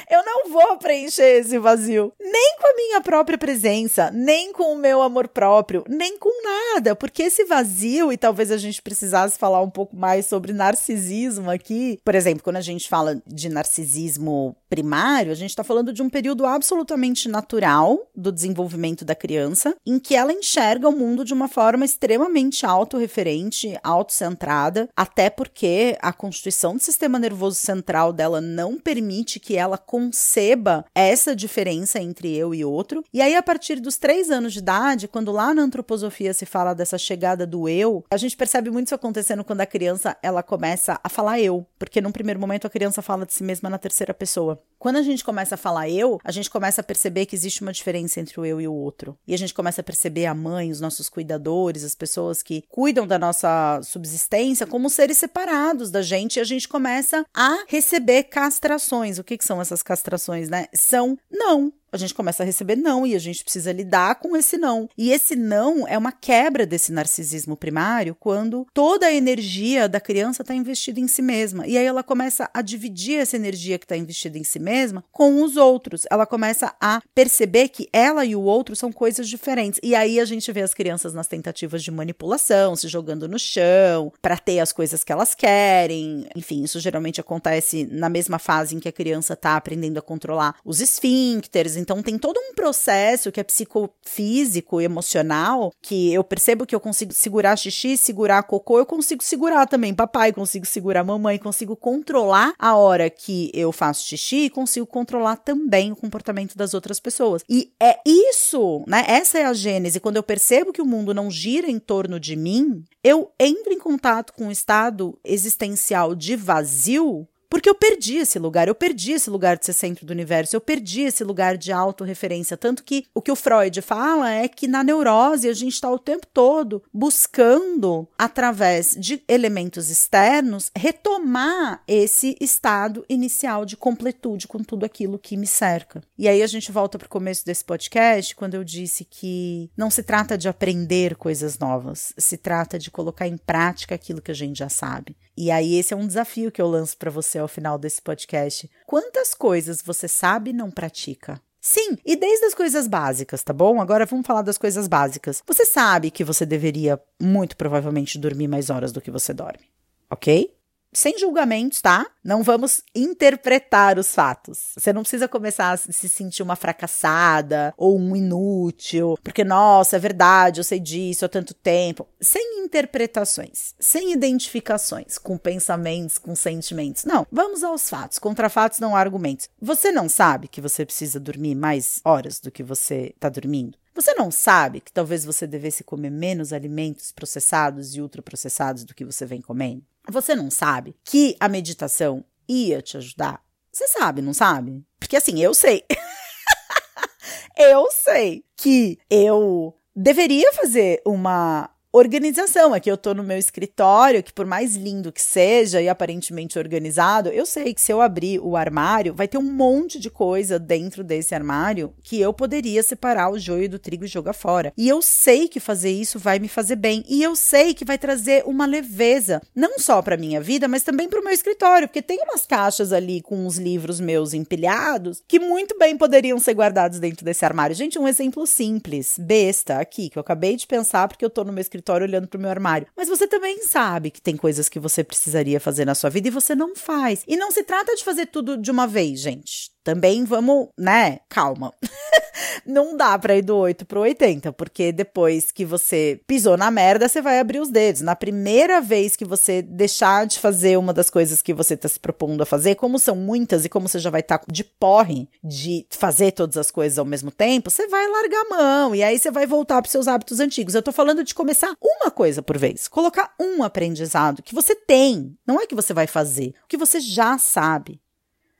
eu 0.09 0.23
vou 0.49 0.77
preencher 0.77 1.39
esse 1.39 1.57
vazio. 1.57 2.11
Nem 2.19 2.57
com 2.59 2.67
a 2.67 2.75
minha 2.75 3.01
própria 3.01 3.37
presença, 3.37 4.11
nem 4.11 4.51
com 4.51 4.73
o 4.73 4.77
meu 4.77 5.01
amor 5.01 5.27
próprio, 5.27 5.83
nem 5.87 6.17
com 6.17 6.31
nada. 6.43 6.95
Porque 6.95 7.23
esse 7.23 7.45
vazio, 7.45 8.11
e 8.11 8.17
talvez 8.17 8.51
a 8.51 8.57
gente 8.57 8.81
precisasse 8.81 9.37
falar 9.37 9.61
um 9.61 9.69
pouco 9.69 9.95
mais 9.95 10.25
sobre 10.25 10.51
narcisismo 10.51 11.49
aqui. 11.49 11.99
Por 12.03 12.15
exemplo, 12.15 12.43
quando 12.43 12.57
a 12.57 12.61
gente 12.61 12.89
fala 12.89 13.21
de 13.25 13.49
narcisismo 13.49 14.55
primário, 14.69 15.31
a 15.31 15.35
gente 15.35 15.49
está 15.49 15.63
falando 15.63 15.91
de 15.91 16.01
um 16.01 16.09
período 16.09 16.45
absolutamente 16.45 17.27
natural 17.27 18.07
do 18.15 18.31
desenvolvimento 18.31 19.03
da 19.03 19.15
criança, 19.15 19.75
em 19.85 19.97
que 19.97 20.15
ela 20.15 20.31
enxerga 20.31 20.87
o 20.87 20.95
mundo 20.95 21.25
de 21.25 21.33
uma 21.33 21.47
forma 21.47 21.83
extremamente 21.83 22.65
autorreferente, 22.65 23.77
autocentrada, 23.83 24.87
até 24.95 25.29
porque 25.29 25.97
a 26.01 26.13
constituição 26.13 26.75
do 26.75 26.83
sistema 26.83 27.17
nervoso 27.17 27.55
central 27.55 28.13
dela 28.13 28.39
não 28.39 28.77
permite 28.77 29.39
que 29.39 29.55
ela 29.55 29.77
conceba 29.77 30.85
essa 30.93 31.35
diferença 31.35 31.99
entre 31.99 32.35
eu 32.35 32.53
e 32.53 32.63
outro. 32.63 33.03
E 33.13 33.21
aí, 33.21 33.35
a 33.35 33.43
partir 33.43 33.79
dos 33.79 33.97
três 33.97 34.29
anos 34.29 34.53
de 34.53 34.59
idade, 34.59 35.07
quando 35.07 35.31
lá 35.31 35.53
na 35.53 35.63
antroposofia 35.63 36.33
se 36.33 36.45
fala 36.45 36.75
dessa 36.75 36.97
chegada 36.97 37.47
do 37.47 37.67
eu, 37.67 38.03
a 38.11 38.17
gente 38.17 38.37
percebe 38.37 38.69
muito 38.69 38.87
isso 38.87 38.95
acontecendo 38.95 39.43
quando 39.43 39.61
a 39.61 39.65
criança 39.65 40.15
ela 40.21 40.43
começa 40.43 40.99
a 41.03 41.09
falar 41.09 41.39
eu, 41.39 41.65
porque 41.79 42.01
num 42.01 42.11
primeiro 42.11 42.39
momento 42.39 42.67
a 42.67 42.69
criança 42.69 43.01
fala 43.01 43.25
de 43.25 43.33
si 43.33 43.43
mesma 43.43 43.69
na 43.69 43.77
terceira 43.77 44.13
pessoa. 44.13 44.58
Quando 44.79 44.95
a 44.95 45.01
gente 45.01 45.25
começa 45.25 45.55
a 45.55 45.57
falar 45.57 45.89
eu, 45.89 46.19
a 46.23 46.31
gente 46.31 46.49
começa 46.49 46.79
a 46.79 46.83
perceber 46.83 47.25
que 47.25 47.35
existe 47.35 47.61
uma 47.61 47.73
diferença 47.73 48.21
entre 48.21 48.39
o 48.39 48.45
eu 48.45 48.61
e 48.61 48.67
o 48.67 48.73
outro. 48.73 49.17
E 49.27 49.33
a 49.33 49.37
gente 49.37 49.53
começa 49.53 49.81
a 49.81 49.83
perceber 49.83 50.25
a 50.25 50.33
mãe, 50.33 50.71
os 50.71 50.79
nossos 50.79 51.09
cuidadores, 51.09 51.83
as 51.83 51.93
pessoas 51.93 52.41
que 52.41 52.63
cuidam 52.69 53.05
da 53.05 53.19
nossa 53.19 53.81
subsistência 53.83 54.65
como 54.65 54.89
seres 54.89 55.17
separados 55.17 55.91
da 55.91 56.01
gente. 56.01 56.37
E 56.37 56.39
a 56.39 56.45
gente 56.45 56.67
começa 56.67 57.25
a 57.33 57.65
receber 57.67 58.23
castrações. 58.23 59.19
O 59.19 59.23
que, 59.23 59.37
que 59.37 59.45
são 59.45 59.59
essas 59.59 59.83
castrações, 59.83 60.47
né? 60.47 60.67
São 60.73 61.17
não 61.29 61.73
a 61.91 61.97
gente 61.97 62.13
começa 62.13 62.43
a 62.43 62.45
receber 62.45 62.75
não 62.75 63.05
e 63.05 63.15
a 63.15 63.19
gente 63.19 63.43
precisa 63.43 63.71
lidar 63.71 64.15
com 64.15 64.35
esse 64.35 64.57
não. 64.57 64.89
E 64.97 65.11
esse 65.11 65.35
não 65.35 65.87
é 65.87 65.97
uma 65.97 66.11
quebra 66.11 66.65
desse 66.65 66.91
narcisismo 66.91 67.55
primário 67.55 68.15
quando 68.19 68.65
toda 68.73 69.07
a 69.07 69.13
energia 69.13 69.87
da 69.87 69.99
criança 69.99 70.41
está 70.41 70.53
investida 70.53 70.99
em 70.99 71.07
si 71.07 71.21
mesma. 71.21 71.67
E 71.67 71.77
aí 71.77 71.85
ela 71.85 72.03
começa 72.03 72.49
a 72.53 72.61
dividir 72.61 73.19
essa 73.19 73.35
energia 73.35 73.77
que 73.77 73.85
está 73.85 73.97
investida 73.97 74.37
em 74.37 74.43
si 74.43 74.59
mesma 74.59 75.03
com 75.11 75.41
os 75.43 75.57
outros. 75.57 76.03
Ela 76.09 76.25
começa 76.25 76.75
a 76.79 77.01
perceber 77.13 77.69
que 77.69 77.87
ela 77.91 78.25
e 78.25 78.35
o 78.35 78.41
outro 78.41 78.75
são 78.75 78.91
coisas 78.91 79.27
diferentes. 79.27 79.79
E 79.83 79.95
aí 79.95 80.19
a 80.19 80.25
gente 80.25 80.51
vê 80.51 80.61
as 80.61 80.73
crianças 80.73 81.13
nas 81.13 81.27
tentativas 81.27 81.83
de 81.83 81.91
manipulação, 81.91 82.75
se 82.75 82.87
jogando 82.87 83.27
no 83.27 83.39
chão 83.39 84.11
para 84.21 84.37
ter 84.37 84.59
as 84.59 84.71
coisas 84.71 85.03
que 85.03 85.11
elas 85.11 85.33
querem. 85.33 86.27
Enfim, 86.35 86.63
isso 86.63 86.79
geralmente 86.79 87.21
acontece 87.21 87.87
na 87.91 88.09
mesma 88.09 88.39
fase 88.39 88.75
em 88.75 88.79
que 88.79 88.89
a 88.89 88.93
criança 88.93 89.33
está 89.33 89.55
aprendendo 89.55 89.97
a 89.97 90.01
controlar 90.01 90.55
os 90.63 90.81
esfíncteres 90.81 91.75
Então 91.79 92.03
tem 92.03 92.17
todo 92.17 92.37
um 92.37 92.53
processo 92.53 93.31
que 93.31 93.39
é 93.39 93.43
psicofísico, 93.43 94.81
emocional, 94.81 95.73
que 95.81 96.13
eu 96.13 96.23
percebo 96.23 96.65
que 96.65 96.75
eu 96.75 96.79
consigo 96.79 97.13
segurar 97.13 97.57
xixi, 97.57 97.97
segurar 97.97 98.43
cocô, 98.43 98.79
eu 98.79 98.85
consigo 98.85 99.23
segurar 99.23 99.65
também 99.67 99.93
papai, 99.93 100.31
consigo 100.31 100.65
segurar 100.65 101.03
mamãe, 101.03 101.37
consigo 101.37 101.75
controlar 101.75 102.53
a 102.59 102.75
hora 102.75 103.09
que 103.09 103.51
eu 103.53 103.71
faço 103.71 104.05
xixi 104.05 104.45
e 104.45 104.49
consigo 104.49 104.85
controlar 104.85 105.37
também 105.37 105.91
o 105.91 105.95
comportamento 105.95 106.55
das 106.55 106.73
outras 106.73 106.99
pessoas. 106.99 107.43
E 107.49 107.71
é 107.79 107.99
isso, 108.05 108.83
né? 108.87 109.05
Essa 109.07 109.39
é 109.39 109.45
a 109.45 109.53
gênese. 109.53 109.99
Quando 109.99 110.17
eu 110.17 110.23
percebo 110.23 110.73
que 110.73 110.81
o 110.81 110.85
mundo 110.85 111.13
não 111.13 111.31
gira 111.31 111.69
em 111.69 111.79
torno 111.79 112.19
de 112.19 112.35
mim, 112.35 112.83
eu 113.03 113.31
entro 113.39 113.73
em 113.73 113.79
contato 113.79 114.33
com 114.33 114.45
um 114.45 114.51
estado 114.51 115.17
existencial 115.23 116.13
de 116.15 116.35
vazio 116.35 117.27
porque 117.49 117.69
eu 117.69 117.75
perdi 117.75 118.17
esse 118.17 118.37
lugar, 118.37 118.67
eu 118.67 118.75
perdi 118.75 119.13
esse 119.13 119.29
lugar 119.29 119.57
de 119.57 119.65
ser 119.65 119.73
centro 119.73 120.05
do 120.05 120.11
universo, 120.11 120.55
eu 120.55 120.61
perdi 120.61 121.01
esse 121.01 121.23
lugar 121.23 121.57
de 121.57 121.71
autorreferência. 121.71 122.55
Tanto 122.55 122.83
que 122.83 123.05
o 123.13 123.21
que 123.21 123.31
o 123.31 123.35
Freud 123.35 123.81
fala 123.81 124.31
é 124.31 124.47
que 124.47 124.67
na 124.67 124.83
neurose 124.83 125.49
a 125.49 125.53
gente 125.53 125.73
está 125.73 125.89
o 125.89 125.97
tempo 125.97 126.27
todo 126.31 126.83
buscando, 126.93 128.07
através 128.17 128.95
de 128.97 129.23
elementos 129.27 129.89
externos, 129.89 130.71
retomar 130.75 131.81
esse 131.87 132.35
estado 132.39 133.03
inicial 133.09 133.65
de 133.65 133.75
completude 133.75 134.47
com 134.47 134.63
tudo 134.63 134.85
aquilo 134.85 135.17
que 135.17 135.35
me 135.35 135.47
cerca. 135.47 136.01
E 136.17 136.27
aí 136.27 136.43
a 136.43 136.47
gente 136.47 136.71
volta 136.71 136.99
para 136.99 137.07
o 137.07 137.09
começo 137.09 137.45
desse 137.45 137.63
podcast, 137.63 138.35
quando 138.35 138.53
eu 138.53 138.63
disse 138.63 139.05
que 139.05 139.71
não 139.75 139.89
se 139.89 140.03
trata 140.03 140.37
de 140.37 140.47
aprender 140.47 141.15
coisas 141.15 141.57
novas, 141.57 142.13
se 142.17 142.37
trata 142.37 142.77
de 142.77 142.91
colocar 142.91 143.27
em 143.27 143.37
prática 143.37 143.95
aquilo 143.95 144.21
que 144.21 144.31
a 144.31 144.35
gente 144.35 144.59
já 144.59 144.69
sabe. 144.69 145.15
E 145.41 145.49
aí 145.51 145.75
esse 145.75 145.93
é 145.93 145.95
um 145.95 146.05
desafio 146.05 146.51
que 146.51 146.61
eu 146.61 146.67
lanço 146.67 146.97
para 146.97 147.09
você 147.09 147.39
ao 147.39 147.47
final 147.47 147.77
desse 147.77 148.01
podcast. 148.01 148.69
Quantas 148.85 149.33
coisas 149.33 149.81
você 149.81 150.05
sabe 150.05 150.49
e 150.49 150.53
não 150.53 150.69
pratica? 150.69 151.41
Sim, 151.61 151.97
e 152.05 152.17
desde 152.17 152.47
as 152.47 152.53
coisas 152.53 152.87
básicas, 152.87 153.41
tá 153.41 153.53
bom? 153.53 153.79
Agora 153.79 154.05
vamos 154.05 154.27
falar 154.27 154.41
das 154.41 154.57
coisas 154.57 154.85
básicas. 154.85 155.41
Você 155.47 155.63
sabe 155.63 156.11
que 156.11 156.25
você 156.25 156.45
deveria, 156.45 157.01
muito 157.21 157.55
provavelmente, 157.55 158.19
dormir 158.19 158.49
mais 158.49 158.69
horas 158.69 158.91
do 158.91 158.99
que 158.99 159.09
você 159.09 159.33
dorme, 159.33 159.63
ok? 160.09 160.53
Sem 160.91 161.17
julgamentos, 161.17 161.81
tá? 161.81 162.05
Não 162.23 162.43
vamos 162.43 162.83
interpretar 162.93 163.97
os 163.97 164.13
fatos. 164.13 164.73
Você 164.77 164.91
não 164.91 165.01
precisa 165.01 165.27
começar 165.27 165.71
a 165.71 165.77
se 165.77 166.09
sentir 166.09 166.43
uma 166.43 166.55
fracassada 166.55 167.73
ou 167.77 167.97
um 167.97 168.15
inútil, 168.15 169.17
porque, 169.23 169.43
nossa, 169.43 169.95
é 169.95 169.99
verdade, 169.99 170.59
eu 170.59 170.63
sei 170.63 170.79
disso 170.79 171.25
há 171.25 171.29
tanto 171.29 171.53
tempo. 171.53 172.07
Sem 172.19 172.63
interpretações, 172.63 173.73
sem 173.79 174.13
identificações 174.13 175.17
com 175.17 175.37
pensamentos, 175.37 176.17
com 176.17 176.35
sentimentos. 176.35 177.05
Não, 177.05 177.25
vamos 177.31 177.63
aos 177.63 177.89
fatos. 177.89 178.19
Contra 178.19 178.49
fatos 178.49 178.79
não 178.79 178.95
há 178.95 178.99
argumentos. 178.99 179.49
Você 179.61 179.91
não 179.91 180.09
sabe 180.09 180.47
que 180.47 180.61
você 180.61 180.85
precisa 180.85 181.19
dormir 181.19 181.55
mais 181.55 182.01
horas 182.03 182.39
do 182.39 182.51
que 182.51 182.63
você 182.63 183.13
está 183.15 183.29
dormindo? 183.29 183.77
Você 183.93 184.13
não 184.13 184.31
sabe 184.31 184.79
que 184.79 184.93
talvez 184.93 185.25
você 185.25 185.45
devesse 185.45 185.83
comer 185.83 186.09
menos 186.09 186.53
alimentos 186.53 187.11
processados 187.11 187.95
e 187.95 188.01
ultraprocessados 188.01 188.85
do 188.85 188.95
que 188.95 189.03
você 189.03 189.25
vem 189.25 189.41
comendo? 189.41 189.83
Você 190.09 190.35
não 190.35 190.49
sabe 190.49 190.95
que 191.03 191.35
a 191.39 191.47
meditação 191.47 192.23
ia 192.47 192.81
te 192.81 192.97
ajudar? 192.97 193.41
Você 193.71 193.87
sabe, 193.87 194.21
não 194.21 194.33
sabe? 194.33 194.83
Porque 194.99 195.15
assim, 195.15 195.39
eu 195.39 195.53
sei. 195.53 195.83
eu 197.57 197.87
sei 197.91 198.43
que 198.57 198.97
eu 199.09 199.75
deveria 199.95 200.51
fazer 200.53 201.01
uma 201.05 201.69
organização. 201.91 202.73
Aqui 202.73 202.89
eu 202.89 202.97
tô 202.97 203.15
no 203.15 203.23
meu 203.23 203.37
escritório, 203.37 204.21
que 204.21 204.31
por 204.31 204.45
mais 204.45 204.75
lindo 204.75 205.11
que 205.11 205.21
seja 205.21 205.81
e 205.81 205.89
aparentemente 205.89 206.59
organizado, 206.59 207.29
eu 207.29 207.45
sei 207.45 207.73
que 207.73 207.81
se 207.81 207.91
eu 207.91 207.99
abrir 207.99 208.39
o 208.39 208.55
armário, 208.55 209.13
vai 209.13 209.27
ter 209.27 209.39
um 209.39 209.51
monte 209.51 209.99
de 209.99 210.09
coisa 210.09 210.59
dentro 210.59 211.03
desse 211.03 211.33
armário 211.33 211.93
que 212.03 212.19
eu 212.21 212.31
poderia 212.31 212.83
separar 212.83 213.31
o 213.31 213.39
joio 213.39 213.67
do 213.67 213.79
trigo 213.79 214.05
e 214.05 214.07
jogar 214.07 214.33
fora. 214.33 214.71
E 214.77 214.87
eu 214.87 215.01
sei 215.01 215.47
que 215.47 215.59
fazer 215.59 215.89
isso 215.89 216.19
vai 216.19 216.37
me 216.37 216.47
fazer 216.47 216.75
bem. 216.75 217.03
E 217.09 217.23
eu 217.23 217.35
sei 217.35 217.73
que 217.73 217.85
vai 217.85 217.97
trazer 217.97 218.43
uma 218.45 218.67
leveza, 218.67 219.41
não 219.55 219.79
só 219.79 220.01
para 220.01 220.17
minha 220.17 220.39
vida, 220.39 220.67
mas 220.67 220.83
também 220.83 221.09
para 221.09 221.19
o 221.19 221.23
meu 221.23 221.33
escritório, 221.33 221.87
porque 221.87 222.03
tem 222.03 222.19
umas 222.21 222.45
caixas 222.45 222.93
ali 222.93 223.19
com 223.19 223.47
uns 223.47 223.57
livros 223.57 223.99
meus 223.99 224.33
empilhados 224.33 225.23
que 225.27 225.39
muito 225.39 225.77
bem 225.77 225.97
poderiam 225.97 226.37
ser 226.37 226.53
guardados 226.53 226.99
dentro 226.99 227.25
desse 227.25 227.43
armário. 227.43 227.75
Gente, 227.75 227.97
um 227.97 228.07
exemplo 228.07 228.45
simples, 228.45 229.15
besta, 229.17 229.79
aqui, 229.79 230.09
que 230.09 230.17
eu 230.19 230.21
acabei 230.21 230.55
de 230.55 230.67
pensar 230.67 231.07
porque 231.07 231.25
eu 231.25 231.29
tô 231.29 231.43
no 231.43 231.51
meu 231.51 231.61
escritório 231.61 231.78
escritório 231.79 232.05
olhando 232.05 232.27
para 232.27 232.37
o 232.37 232.41
meu 232.41 232.49
armário. 232.49 232.87
Mas 232.95 233.09
você 233.09 233.27
também 233.27 233.63
sabe 233.63 234.11
que 234.11 234.21
tem 234.21 234.35
coisas 234.35 234.69
que 234.69 234.79
você 234.79 235.03
precisaria 235.03 235.59
fazer 235.59 235.85
na 235.85 235.95
sua 235.95 236.09
vida 236.09 236.27
e 236.27 236.31
você 236.31 236.53
não 236.53 236.75
faz. 236.75 237.23
E 237.27 237.35
não 237.35 237.51
se 237.51 237.63
trata 237.63 237.95
de 237.95 238.03
fazer 238.03 238.27
tudo 238.27 238.57
de 238.57 238.69
uma 238.69 238.85
vez, 238.85 239.19
gente 239.19 239.71
também 239.83 240.25
vamos, 240.25 240.69
né? 240.77 241.19
Calma. 241.29 241.73
não 242.65 242.95
dá 242.95 243.17
para 243.17 243.35
ir 243.35 243.41
do 243.41 243.55
8 243.55 243.85
pro 243.85 244.01
80, 244.01 244.53
porque 244.53 244.91
depois 244.91 245.51
que 245.51 245.65
você 245.65 246.19
pisou 246.27 246.57
na 246.57 246.71
merda, 246.71 247.07
você 247.07 247.21
vai 247.21 247.39
abrir 247.39 247.59
os 247.59 247.69
dedos. 247.69 248.01
Na 248.01 248.15
primeira 248.15 248.81
vez 248.81 249.15
que 249.15 249.25
você 249.25 249.61
deixar 249.61 250.25
de 250.25 250.39
fazer 250.39 250.77
uma 250.77 250.93
das 250.93 251.09
coisas 251.09 251.41
que 251.41 251.53
você 251.53 251.75
tá 251.75 251.87
se 251.87 251.99
propondo 251.99 252.41
a 252.41 252.45
fazer, 252.45 252.75
como 252.75 252.99
são 252.99 253.15
muitas 253.15 253.65
e 253.65 253.69
como 253.69 253.87
você 253.87 253.99
já 253.99 254.09
vai 254.09 254.21
estar 254.21 254.39
tá 254.39 254.45
de 254.49 254.63
porre 254.63 255.27
de 255.43 255.85
fazer 255.89 256.31
todas 256.31 256.57
as 256.57 256.71
coisas 256.71 256.97
ao 256.99 257.05
mesmo 257.05 257.31
tempo, 257.31 257.69
você 257.69 257.87
vai 257.87 258.07
largar 258.07 258.41
a 258.41 258.49
mão 258.49 258.95
e 258.95 259.03
aí 259.03 259.17
você 259.17 259.31
vai 259.31 259.45
voltar 259.45 259.81
para 259.81 259.91
seus 259.91 260.07
hábitos 260.07 260.39
antigos. 260.39 260.75
Eu 260.75 260.83
tô 260.83 260.91
falando 260.91 261.23
de 261.23 261.33
começar 261.33 261.73
uma 261.81 262.11
coisa 262.11 262.41
por 262.41 262.57
vez, 262.57 262.87
colocar 262.87 263.33
um 263.39 263.63
aprendizado 263.63 264.43
que 264.43 264.55
você 264.55 264.75
tem, 264.75 265.37
não 265.45 265.59
é 265.59 265.65
que 265.65 265.75
você 265.75 265.93
vai 265.93 266.07
fazer, 266.07 266.53
o 266.63 266.67
que 266.67 266.77
você 266.77 266.99
já 266.99 267.37
sabe. 267.37 267.99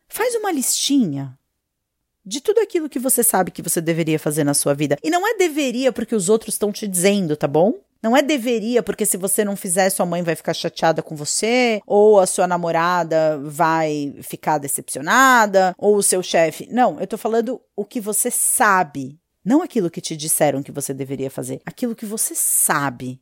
Faz 0.10 0.36
uma 0.36 0.52
listinha 0.52 1.38
de 2.26 2.42
tudo 2.42 2.60
aquilo 2.60 2.90
que 2.90 3.00
você 3.00 3.24
sabe 3.24 3.52
que 3.52 3.62
você 3.62 3.80
deveria 3.80 4.20
fazer 4.20 4.44
na 4.44 4.54
sua 4.54 4.74
vida. 4.74 4.98
E 5.04 5.10
não 5.10 5.26
é 5.28 5.36
deveria 5.38 5.92
porque 5.94 6.16
os 6.16 6.30
outros 6.30 6.56
estão 6.56 6.72
te 6.72 6.88
dizendo, 6.88 7.38
tá 7.38 7.48
bom? 7.48 7.74
Não 8.02 8.16
é 8.16 8.22
deveria 8.22 8.82
porque 8.82 9.06
se 9.06 9.18
você 9.18 9.44
não 9.44 9.56
fizer, 9.56 9.90
sua 9.90 10.06
mãe 10.06 10.24
vai 10.24 10.36
ficar 10.36 10.54
chateada 10.54 11.02
com 11.02 11.16
você, 11.16 11.82
ou 11.86 12.20
a 12.20 12.26
sua 12.26 12.48
namorada 12.48 13.38
vai 13.40 14.16
ficar 14.22 14.58
decepcionada, 14.58 15.76
ou 15.78 15.98
o 15.98 16.04
seu 16.04 16.24
chefe. 16.24 16.68
Não, 16.72 17.00
eu 17.00 17.08
tô 17.08 17.18
falando 17.18 17.62
o 17.76 17.84
que 17.84 18.00
você 18.00 18.32
sabe. 18.32 19.20
Não 19.44 19.62
aquilo 19.62 19.90
que 19.90 20.02
te 20.02 20.16
disseram 20.16 20.64
que 20.64 20.72
você 20.72 20.94
deveria 20.94 21.30
fazer. 21.30 21.62
Aquilo 21.66 21.96
que 21.96 22.06
você 22.06 22.34
sabe 22.36 23.22